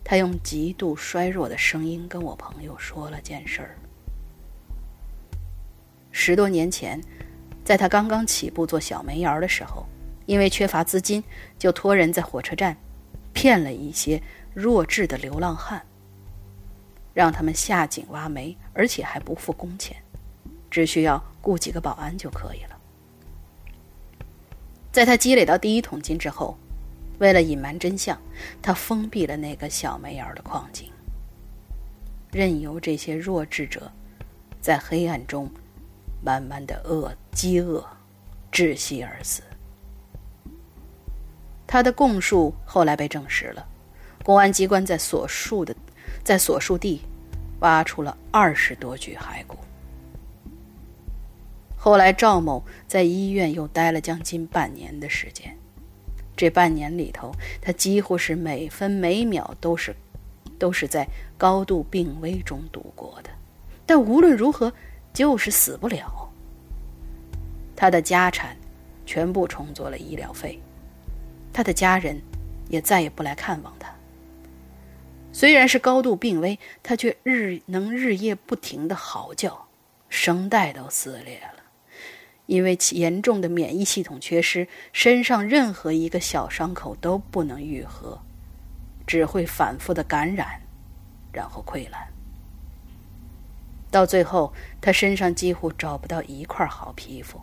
[0.02, 3.76] 他用极度衰弱的声音跟我朋友说了件事儿：
[6.10, 6.98] 十多年前，
[7.68, 9.86] 在他刚刚起步做小煤窑的时候，
[10.24, 11.22] 因为缺乏资金，
[11.58, 12.74] 就托人在火车站
[13.34, 14.22] 骗了一些
[14.54, 15.84] 弱智的流浪汉，
[17.12, 19.94] 让他们下井挖煤，而且还不付工钱。
[20.70, 22.78] 只需要雇几个保安就可以了。
[24.90, 26.56] 在他积累到第一桶金之后，
[27.18, 28.18] 为了隐瞒真相，
[28.62, 30.90] 他封闭了那个小煤窑的矿井，
[32.32, 33.92] 任由这些弱智者
[34.58, 35.50] 在黑暗中
[36.22, 37.84] 慢慢的饿、饥饿、
[38.52, 39.42] 窒息而死。
[41.66, 43.66] 他的供述后来被证实了，
[44.24, 45.74] 公安机关在所述的
[46.24, 47.02] 在所述地
[47.60, 49.56] 挖出了二十多具骸骨。
[51.76, 55.56] 后来，赵某在医院又待了将近半年的时间。
[56.36, 59.94] 这半年里头，他几乎是每分每秒都是，
[60.58, 61.06] 都是在
[61.36, 63.30] 高度病危中度过的。
[63.86, 64.72] 但无论如何，
[65.18, 66.30] 就是死不了。
[67.74, 68.56] 他的家产
[69.04, 70.62] 全部充作了医疗费，
[71.52, 72.22] 他的家人
[72.68, 73.92] 也再也不来看望他。
[75.32, 79.66] 虽然是高度病危，他却日能日夜不停的嚎叫，
[80.08, 81.64] 声带都撕裂了。
[82.46, 88.20] 因为严重的免疫系统缺失，身上任何一个小伤口都不能愈合，
[89.04, 90.60] 只会反复的感染，
[91.32, 92.07] 然后溃烂。
[93.90, 97.40] 到最后，他身上几乎找不到一块好皮肤，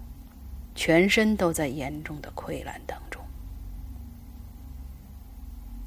[0.75, 3.21] 全身都在严重的溃烂当中。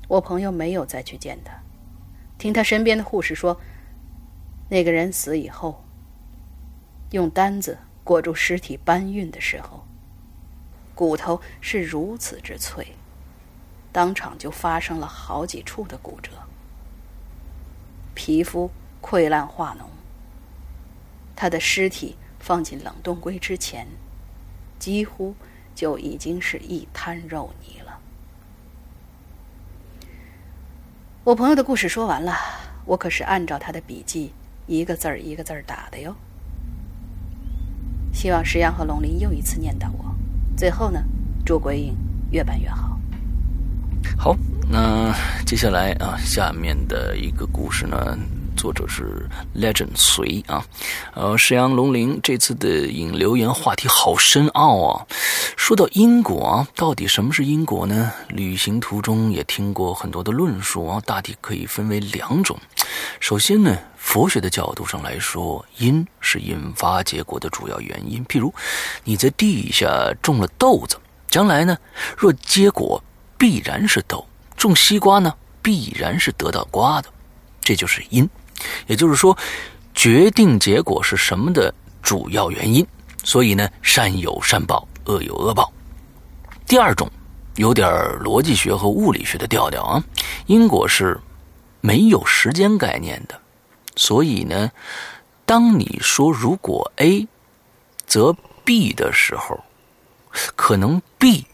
[0.09, 1.53] 我朋友没有再去见他，
[2.39, 3.61] 听他身边的护士说，
[4.69, 5.85] 那个人死以后，
[7.11, 9.85] 用单子裹住尸体搬运的时候，
[10.95, 12.95] 骨头是如此之脆，
[13.93, 16.33] 当场就发生了好几处的骨折，
[18.15, 19.98] 皮肤溃烂化脓。
[21.41, 23.87] 他的尸体放进冷冻柜之前，
[24.77, 25.37] 几乎
[25.73, 28.01] 就已经是一滩肉泥了。
[31.23, 32.35] 我朋友的故事说完了，
[32.85, 34.33] 我可是按照他的笔记
[34.67, 36.13] 一个字儿一个字儿打的哟。
[38.13, 40.13] 希望石阳和龙鳞又一次念叨我。
[40.57, 41.01] 最后呢，
[41.47, 41.97] 祝鬼影
[42.33, 42.99] 越办越好。
[44.19, 44.37] 好，
[44.69, 45.15] 那
[45.47, 48.19] 接下来啊，下面的一个故事呢。
[48.59, 50.67] 作者是 Legend 随啊，
[51.15, 55.07] 呃，石阳龙鳞这次的引留言话题好深奥啊。
[55.57, 58.13] 说到因果啊，到底什么是因果呢？
[58.29, 62.59] 旅行途中也听过很多的论述啊，大体可以分为两种。
[63.21, 68.25] 首先呢，佛学的角度上来说，因是引发结果的主要原因。
[68.27, 68.53] 譬如
[69.05, 70.97] 你在地下种了豆子，
[71.29, 71.79] 将来呢，
[72.17, 73.03] 若结果
[73.39, 75.33] 必然是豆；种西瓜呢，
[75.63, 77.09] 必然是得到瓜的，
[77.61, 78.29] 这就是因。
[78.87, 79.37] 也就是说，
[79.95, 82.87] 决定结果是什么的主要原因。
[83.25, 85.71] 所以呢，善有善报，恶有恶报。
[86.67, 87.11] 第二种，
[87.57, 87.89] 有点
[88.23, 90.03] 逻辑学和物理学的调调啊。
[90.47, 91.19] 因果是
[91.81, 93.39] 没有时间概念的，
[93.97, 94.71] 所以呢，
[95.45, 97.27] 当你说如果 A
[98.07, 98.35] 则
[98.65, 99.63] B 的时候，
[100.55, 101.45] 可能 B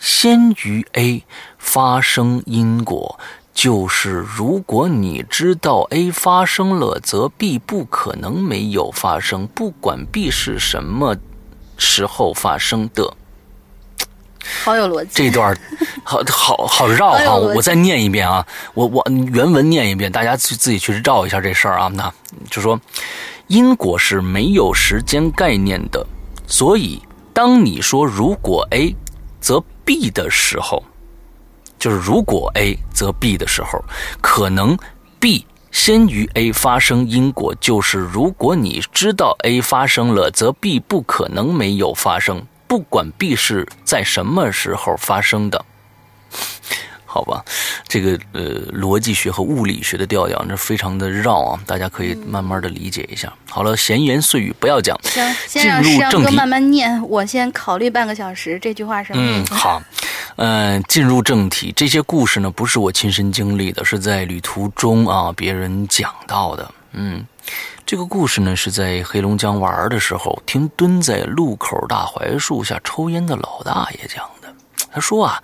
[0.00, 1.22] 先于 A
[1.58, 3.18] 发生因果。
[3.54, 11.14] 就是如果你知道 A 发生了，则 B 不可能没有发生，不管 B 是什么
[11.76, 13.14] 时候发生的。
[14.64, 15.56] 好有逻辑，这段
[16.02, 18.44] 好好好绕哈，我再念一遍啊，
[18.74, 21.88] 我我原文念一遍，大家去自己去绕一下这事儿啊。
[21.88, 22.12] 那
[22.50, 22.80] 就说
[23.48, 26.04] 因果是没有时间概念的，
[26.46, 27.00] 所以
[27.34, 28.96] 当你说如果 A
[29.40, 30.82] 则 B 的时候。
[31.82, 33.84] 就是如果 A 则 B 的时候，
[34.20, 34.78] 可能
[35.18, 37.52] B 先于 A 发生因果。
[37.56, 45.64] 就是如果你知道 A 发生了，则 B 不可能没有发生，不管 B 是在什么时候发生的。
[47.04, 47.44] 好吧，
[47.88, 53.30] 这个呃逻辑学和物理学的调调，那非常的绕啊，大家可以慢慢的理解一下。
[53.50, 58.56] 好了，闲言碎语不要讲，行，先让石哥慢慢念，我先考虑半个小时。
[58.60, 59.52] 这句话什么意思？
[59.52, 59.82] 嗯，好，
[60.36, 66.70] 嗯，进入正题，这些故事呢不是我亲身经历的，是在旅途中啊别人讲到的。
[66.92, 67.26] 嗯，
[67.84, 74.52] 这个故事呢是在黑龙江玩的时候，听蹲在路口大槐树下抽烟的老大爷讲的。
[74.90, 75.42] 他说啊。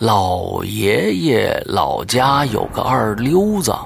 [0.00, 3.76] 老爷爷老家有个二溜子，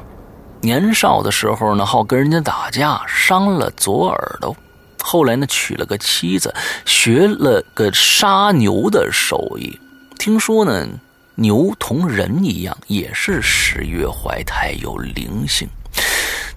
[0.61, 4.57] 年少的时候呢，好跟人家打架，伤了左耳朵。
[5.03, 6.55] 后来呢，娶了个妻子，
[6.87, 9.77] 学了个杀牛的手艺。
[10.25, 10.89] 听说呢，
[11.35, 15.69] 牛同人一样，也是十月怀胎，有灵性。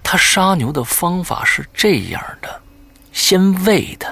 [0.02, 2.62] 他杀牛的方法是这样的：
[3.12, 4.08] 先喂它。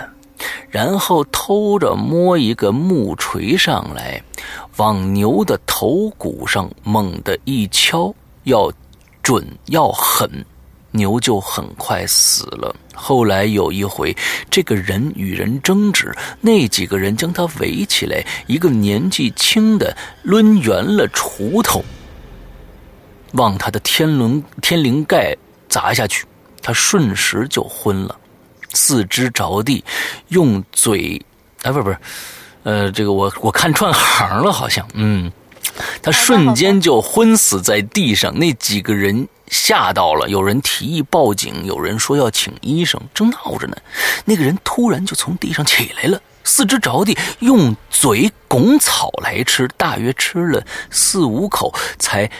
[0.69, 4.23] 然后偷着摸一个木锤上来，
[4.77, 8.15] 往牛的头骨上猛地一敲，
[8.45, 8.70] 要
[9.23, 10.45] 准要狠，
[10.97, 12.74] 牛就很快死了。
[12.94, 14.16] 后来有一回，
[14.51, 19.94] 这个人与人争执，那几个人将他围起来，一个年纪轻的
[20.24, 21.85] 抡圆了锄头，
[23.32, 25.36] 往他的天轮天灵盖
[25.68, 26.24] 砸下去，
[26.62, 28.18] 他瞬时就昏了。
[28.73, 29.85] 四肢着地，
[30.28, 31.20] 用嘴，
[31.62, 31.98] 哎，不是不是，
[32.62, 35.31] 呃，这个我我看串行了，好像，嗯，
[36.03, 38.39] 他瞬间就昏死在地上。
[38.39, 43.01] 那几个人吓到了，有人提议报警，有人说要请医生。
[43.15, 43.77] 正闹着呢，
[44.24, 52.31] 那个人突然就从地上起来了，四肢着地，用嘴拱草来吃，大约吃了四五口，才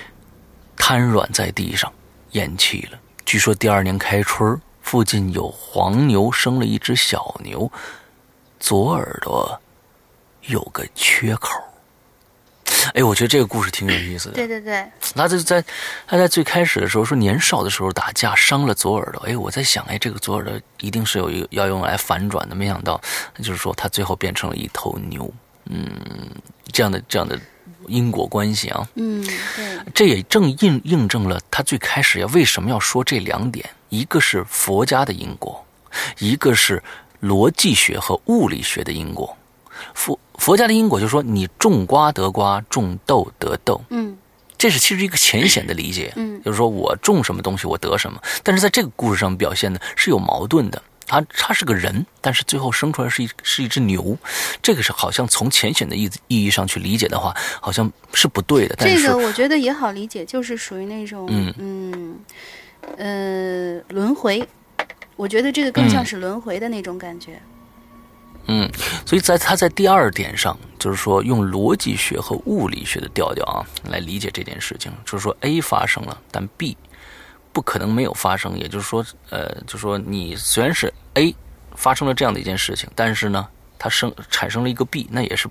[0.77, 1.93] 瘫软在地上，
[2.33, 2.99] 咽气了。
[3.25, 7.71] 据说第二年开春附近有黄牛生了一只小牛，
[8.61, 9.61] 左耳朵
[10.43, 11.51] 有个缺口。
[12.95, 14.35] 哎，我觉得这个故事挺有意思的。
[14.35, 15.65] 对对对，他在在
[16.07, 19.23] 他在最开始的时候说年少的时候打架伤了左耳朵。
[19.27, 22.55] 哎，我在想，哎，这个左耳朵一定是有一个要用来反转的。
[22.55, 23.01] 没想到，
[23.39, 25.33] 就是说他最后变成了一头牛。
[25.67, 25.91] 嗯，
[26.73, 27.39] 这样的这样的
[27.89, 28.89] 因果关系啊。
[28.95, 29.25] 嗯，
[29.57, 35.65] 对，这也正印印证了他最开始要为什么要说这两点，一个是佛家的因果，
[36.19, 36.83] 一个是
[37.23, 39.37] 逻辑学和物理学的因果。
[39.93, 44.17] 佛佛家的因果就是说，你种瓜得瓜，种豆得豆，嗯。
[44.59, 46.41] 这是其实一个浅显的理解，嗯。
[46.43, 48.21] 就是说我种什么东西我得什么。
[48.43, 54.17] 但是在这个故事上表现的是有矛盾的，他他是个人，但是最后生出来是一是一只牛，
[54.63, 58.75] 这个是好像从浅显的意意义上去理解的话，好像是不对的。
[58.79, 61.55] 但是这个我觉得也好理解，就是属于那种嗯。
[61.59, 62.19] 嗯
[62.99, 64.47] 呃轮回，
[65.17, 67.33] 我觉得这个更像是轮回的那种感觉。
[67.33, 67.56] 嗯，
[69.05, 76.77] 所以在他在第二点上，就是说用逻辑学和物理学的调调啊来理解这件事情，就是说 A 发生了，但 B
[77.53, 81.35] 不可能没有发生，也就是说，呃，就是说你虽然是 A
[81.75, 83.47] 发生了这样的一件事情，但是呢，
[83.79, 85.49] 它生产生了一个 B，那也是。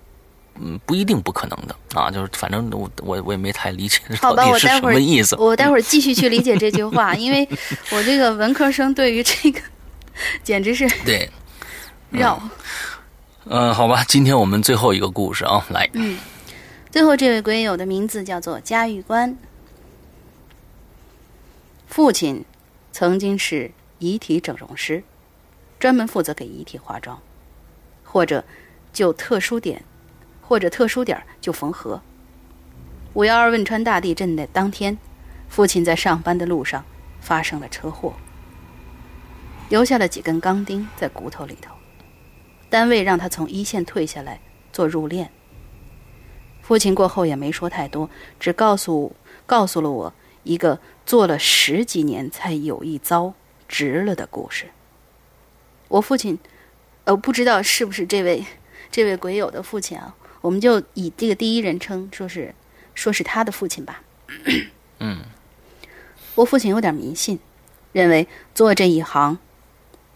[0.58, 5.36] 嗯，不一定不可能的啊，就是反正我我我也没太理解到底是什么意思。
[5.36, 7.46] 我待会儿继续去理解这句话， 因为
[7.92, 9.60] 我这个文科生对于这个
[10.46, 11.30] 简直是对，
[12.16, 12.42] 绕。
[13.48, 16.18] 嗯、好吧，今天我们最后一个故事啊，来，嗯，
[16.90, 19.38] 最后这位鬼友的名字叫做嘉峪关，
[21.86, 22.44] 父亲
[22.92, 25.04] 曾经是遗体整容师，
[25.78, 27.22] 专门负责给遗体化妆，
[28.04, 28.44] 或者
[28.92, 29.84] 就特殊点，
[30.42, 32.02] 或者特殊点儿就缝合。
[33.14, 34.98] 五幺二汶川大地震的当天，
[35.50, 36.84] 父亲在上班的路上
[37.22, 38.16] 发生了车祸，
[39.70, 41.75] 留下了几根钢钉在骨头里头。
[42.76, 44.42] 单位让他从一线退下来
[44.74, 45.30] 做入殓。
[46.62, 49.16] 父亲过后也没说太多，只告诉
[49.46, 53.34] 告诉了我一个做了十几年才有一遭
[53.70, 54.72] 值了的故事。
[55.88, 56.38] 我父亲，
[57.06, 58.46] 呃，不知道是不是这位
[58.92, 60.14] 这位鬼友的父亲啊？
[60.42, 62.54] 我们就以这个第一人称说是
[62.94, 64.04] 说是他的父亲吧。
[65.00, 65.24] 嗯
[66.36, 67.40] 我父亲有点迷信，
[67.94, 69.38] 认为做这一行，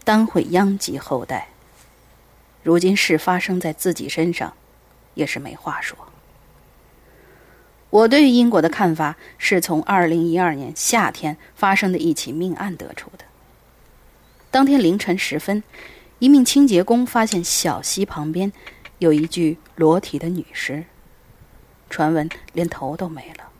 [0.04, 1.48] 当会殃及后代。
[2.62, 4.52] 如今事发生在自己身上，
[5.14, 5.96] 也是没话说。
[7.90, 13.24] 我对于因果的看法是从二零一二年夏天发生的一起命案得出的。
[14.50, 15.62] 当天凌晨时分，
[16.20, 18.52] 一名清洁工发现小溪旁边
[18.98, 20.84] 有一具裸体的女尸，
[21.88, 23.50] 传闻连头都没了。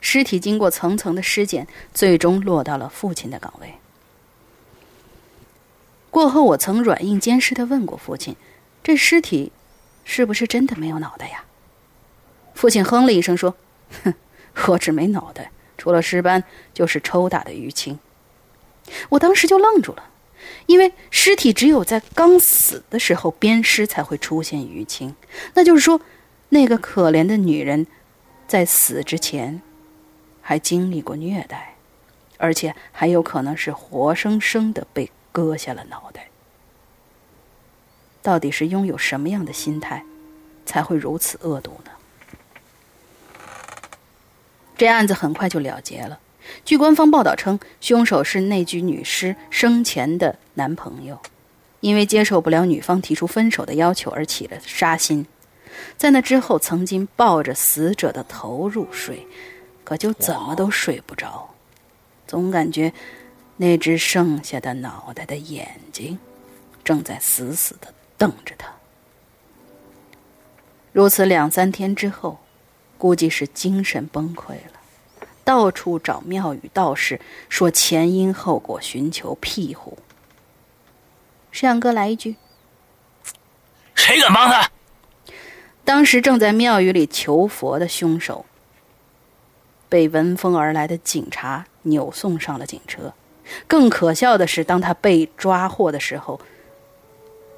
[0.00, 3.74] 尸体经过层层的尸检，最终落到了父亲的岗位。
[6.10, 8.34] 过后，我曾软硬兼施的问过父亲
[8.82, 9.52] ：“这尸体
[10.04, 11.44] 是不是真的没有脑袋呀？”
[12.54, 13.54] 父亲哼了一声说
[14.04, 14.14] ：“哼，
[14.52, 16.42] 何止没脑袋，除了尸斑
[16.74, 17.98] 就是抽打的淤青。”
[19.10, 20.04] 我当时就愣住了，
[20.66, 25.14] 因为尸体只有在刚死的时候鞭尸才会出现淤青，
[25.54, 26.00] 那就是说，
[26.48, 27.86] 那个可怜的女人
[28.48, 29.62] 在死之前
[30.40, 31.76] 还经历过虐待，
[32.36, 36.28] 而且还有可能是活生生的被割下了脑袋。
[38.22, 40.04] 到底是拥有什么样的心态，
[40.66, 41.90] 才会如此恶毒呢？
[44.76, 46.18] 这案子很快就了结了。
[46.64, 51.18] 据官方报道称，凶手是那具女尸生前的男朋友，
[51.80, 55.26] 因为接受不了女方提出分手的要求而起了杀心。
[55.96, 59.26] 在那之后，曾经抱着死者的头入睡，
[59.84, 61.50] 可就怎么都睡不着，
[62.26, 62.92] 总感觉
[63.62, 66.18] 那只剩下的脑袋的眼睛
[66.82, 68.72] 正在死死的瞪着他。
[70.92, 72.38] 如此两三天之后，
[72.96, 74.80] 估计是精神崩溃了。
[75.44, 77.20] 到处找庙宇道士，
[77.50, 79.98] 说前因后果，寻求庇护。
[81.50, 82.36] 石阳哥来一句
[83.94, 84.70] 谁敢帮他
[85.84, 88.46] ？：“当时正在庙宇里求佛的凶手，
[89.90, 93.12] 被闻风而来的警察扭送上了警车。
[93.66, 96.40] 更可笑的是，当他被抓获的时候，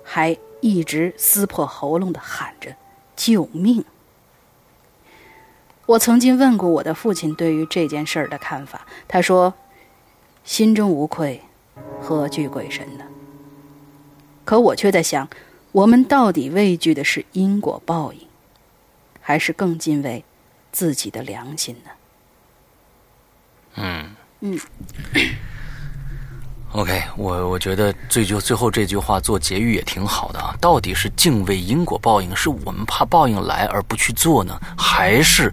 [0.05, 2.75] 还一直撕破喉咙的喊着
[3.17, 3.85] ‘救命’。”
[5.87, 9.53] 我曾经问过我的父亲对于这件事儿的看法，他说
[10.45, 11.43] ：“心中无愧，
[12.01, 13.05] 何惧鬼神呢？”
[14.45, 15.29] 可我却在想，
[15.73, 18.27] 我们到底畏惧的是因果报应，
[19.21, 20.25] 还是更敬畏
[20.71, 21.91] 自己的良心呢？
[23.75, 24.61] 嗯嗯。
[26.73, 30.57] OK，我我觉得最就最后这句话做结语也挺好的啊。
[30.61, 35.53] 到底是敬畏因果报应，是我们怕报应来而不去做呢，还是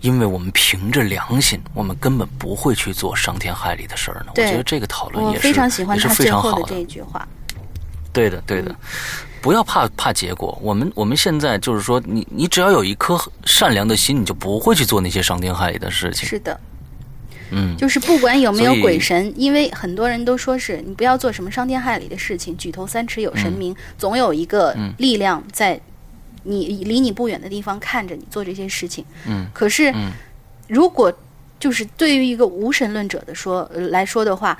[0.00, 4.32] 因为我们凭着良心，我们根本不会去做伤天害理的事儿呢？
[4.34, 6.74] 我觉得这个讨论也是非常喜欢也是非他最后的常好的。
[6.74, 7.28] 这一句话。
[8.12, 8.74] 对的，对的，
[9.42, 10.58] 不要怕怕结果。
[10.62, 16.26] 我们我们现在就是说，你你只要有一颗善良的心，你就不会去做那些伤天害理的事情。
[16.26, 16.58] 是的，
[17.50, 25.80] 嗯，就是不管有没有鬼神，因为很多人都说是你不要做什么伤天害理的事情，举头三尺有神明，总有一个嗯力量在
[26.42, 29.04] 你离你不远的地方看着你做这些事情。
[29.26, 30.12] 嗯，可是嗯
[30.68, 31.12] 如果
[31.58, 34.58] 就是对于一个无神论者的说呃来说的话，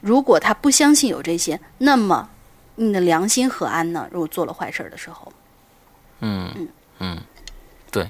[0.00, 2.28] 如果他不相信有这些，那么
[2.76, 4.08] 你的良心何安呢？
[4.10, 5.32] 如果做了坏事儿的时候，
[6.20, 6.68] 嗯
[6.98, 7.18] 嗯，
[7.90, 8.08] 对。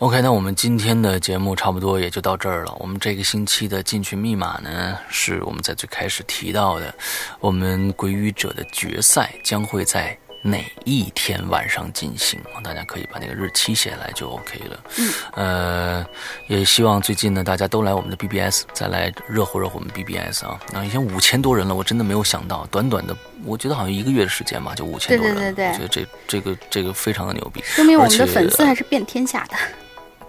[0.00, 2.74] OK，那我们今天的节目差不多也就到这儿了。
[2.80, 6.94] 我们这个星期的进群密码呢，是我们在最开始提到的，
[7.38, 12.40] 我们鬼语者的决赛将会在哪一天晚上进行？
[12.64, 14.80] 大家可以把那个日期写下来就 OK 了。
[14.96, 16.06] 嗯，呃，
[16.48, 20.58] 也希望最近呢，大家都来我们的 BBS，再来热乎热乎我们 BBS 啊。
[20.72, 23.14] 那已经五千多人了，我真的没有想到，短短的，
[23.44, 25.36] 我觉得好像一个月的时间吧，就五千多人。
[25.36, 27.60] 对对对对我觉得这这个这个非常的牛逼。
[27.64, 29.56] 说明我们的粉丝还是遍天下的。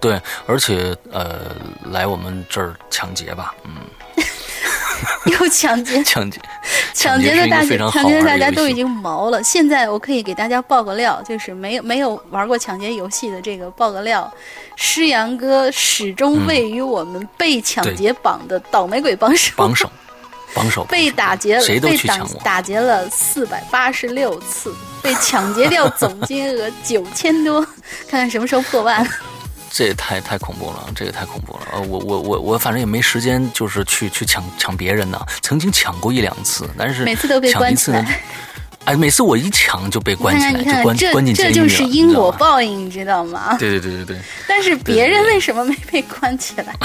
[0.01, 1.55] 对，而且呃，
[1.91, 3.71] 来我们这儿抢劫吧，嗯，
[5.31, 6.41] 又抢劫， 抢劫，
[6.93, 9.41] 抢劫的大是一个非常好抢劫的大家都已经毛了。
[9.43, 14.31] 现在我可以给大家爆个料，就是没有没有玩过抢劫游戏的这个爆个料，
[14.75, 19.87] 诗阳哥始终位于我们被抢劫榜的倒霉鬼帮手，帮手，
[20.55, 24.73] 帮手被打劫了，谁都被打去抢我，打劫了四百八十六次，
[25.03, 27.61] 被抢劫掉总金额九千多，
[28.09, 29.07] 看看什么时候破万。
[29.73, 31.61] 这也太太恐怖了，这也太恐怖了。
[31.73, 35.19] 呃，我我我我反正也没时间，就是去去抢抢别人呢。
[35.41, 38.21] 曾经抢过一两次，但是每次都被关起来。
[38.83, 42.31] 哎，每次我一抢就被关起来，你看看，就关关进监狱了，这就是因果。
[42.31, 43.55] 报应，你知道吗？
[43.59, 44.17] 对对对对对
[44.49, 46.75] 但是别人为什么没被关起来？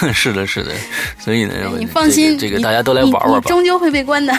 [0.00, 0.72] 对，是的，是的。
[1.18, 3.40] 所以呢，你放心，这个这个大家都来玩玩吧。
[3.44, 4.34] 你终究会被关的。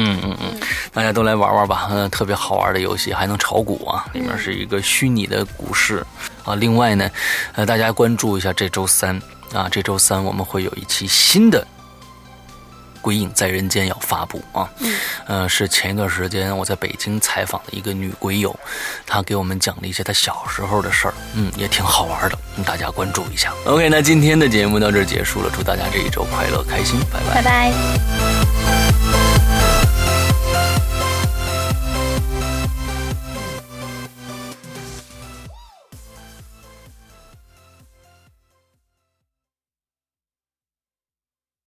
[0.00, 0.60] 嗯嗯嗯，
[0.92, 6.06] 大家都来玩玩吧，嗯，特别好玩的游戏，还能炒股啊，里面是一个虚拟的股市
[6.44, 6.54] 啊。
[6.54, 7.10] 另外呢，
[7.54, 9.20] 呃，大家关注一下这周三
[9.52, 11.60] 啊，这周三我们会有一期新的
[13.00, 14.94] 《鬼影在人间》要发布啊，嗯，
[15.26, 18.56] 呃，是前一段时间我在北京采访的一个女鬼友，
[19.06, 23.52] 她给我们讲了一些她小时候的事儿，嗯，也挺好玩的，嗯，大家关注一下。
[23.64, 28.67] OK，那今天的节目到这儿结束了，祝大家这一周快乐开心，拜拜拜拜。